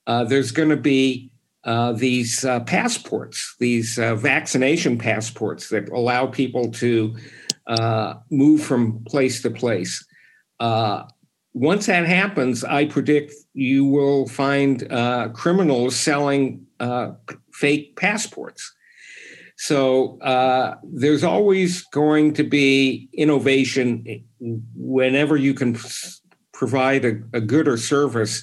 [0.06, 1.30] uh, there's going to be
[1.64, 7.14] uh, these uh, passports, these vaccination passports that allow people to
[8.30, 10.04] move from place to place.
[11.52, 14.88] Once that happens, I predict you will find
[15.34, 16.66] criminals selling
[17.52, 18.72] fake passports.
[19.62, 24.24] So uh, there's always going to be innovation
[24.74, 25.76] whenever you can
[26.54, 28.42] provide a, a good or service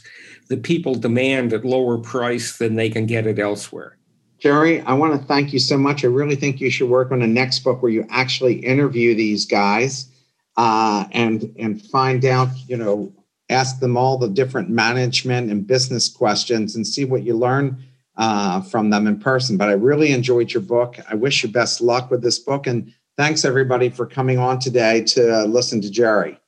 [0.49, 3.97] that people demand at lower price than they can get it elsewhere.
[4.37, 6.05] Jerry, I want to thank you so much.
[6.05, 9.43] I really think you should work on a next book where you actually interview these
[9.47, 10.07] guys
[10.55, 13.11] uh, and and find out, you know,
[13.49, 17.83] ask them all the different management and business questions and see what you learn
[18.17, 19.57] uh, from them in person.
[19.57, 20.97] But I really enjoyed your book.
[21.09, 22.67] I wish you best luck with this book.
[22.67, 26.39] And thanks everybody for coming on today to listen to Jerry.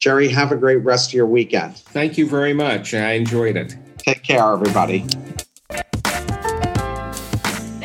[0.00, 1.76] Jerry, have a great rest of your weekend.
[1.76, 2.94] Thank you very much.
[2.94, 3.76] I enjoyed it.
[3.98, 5.04] Take care, everybody.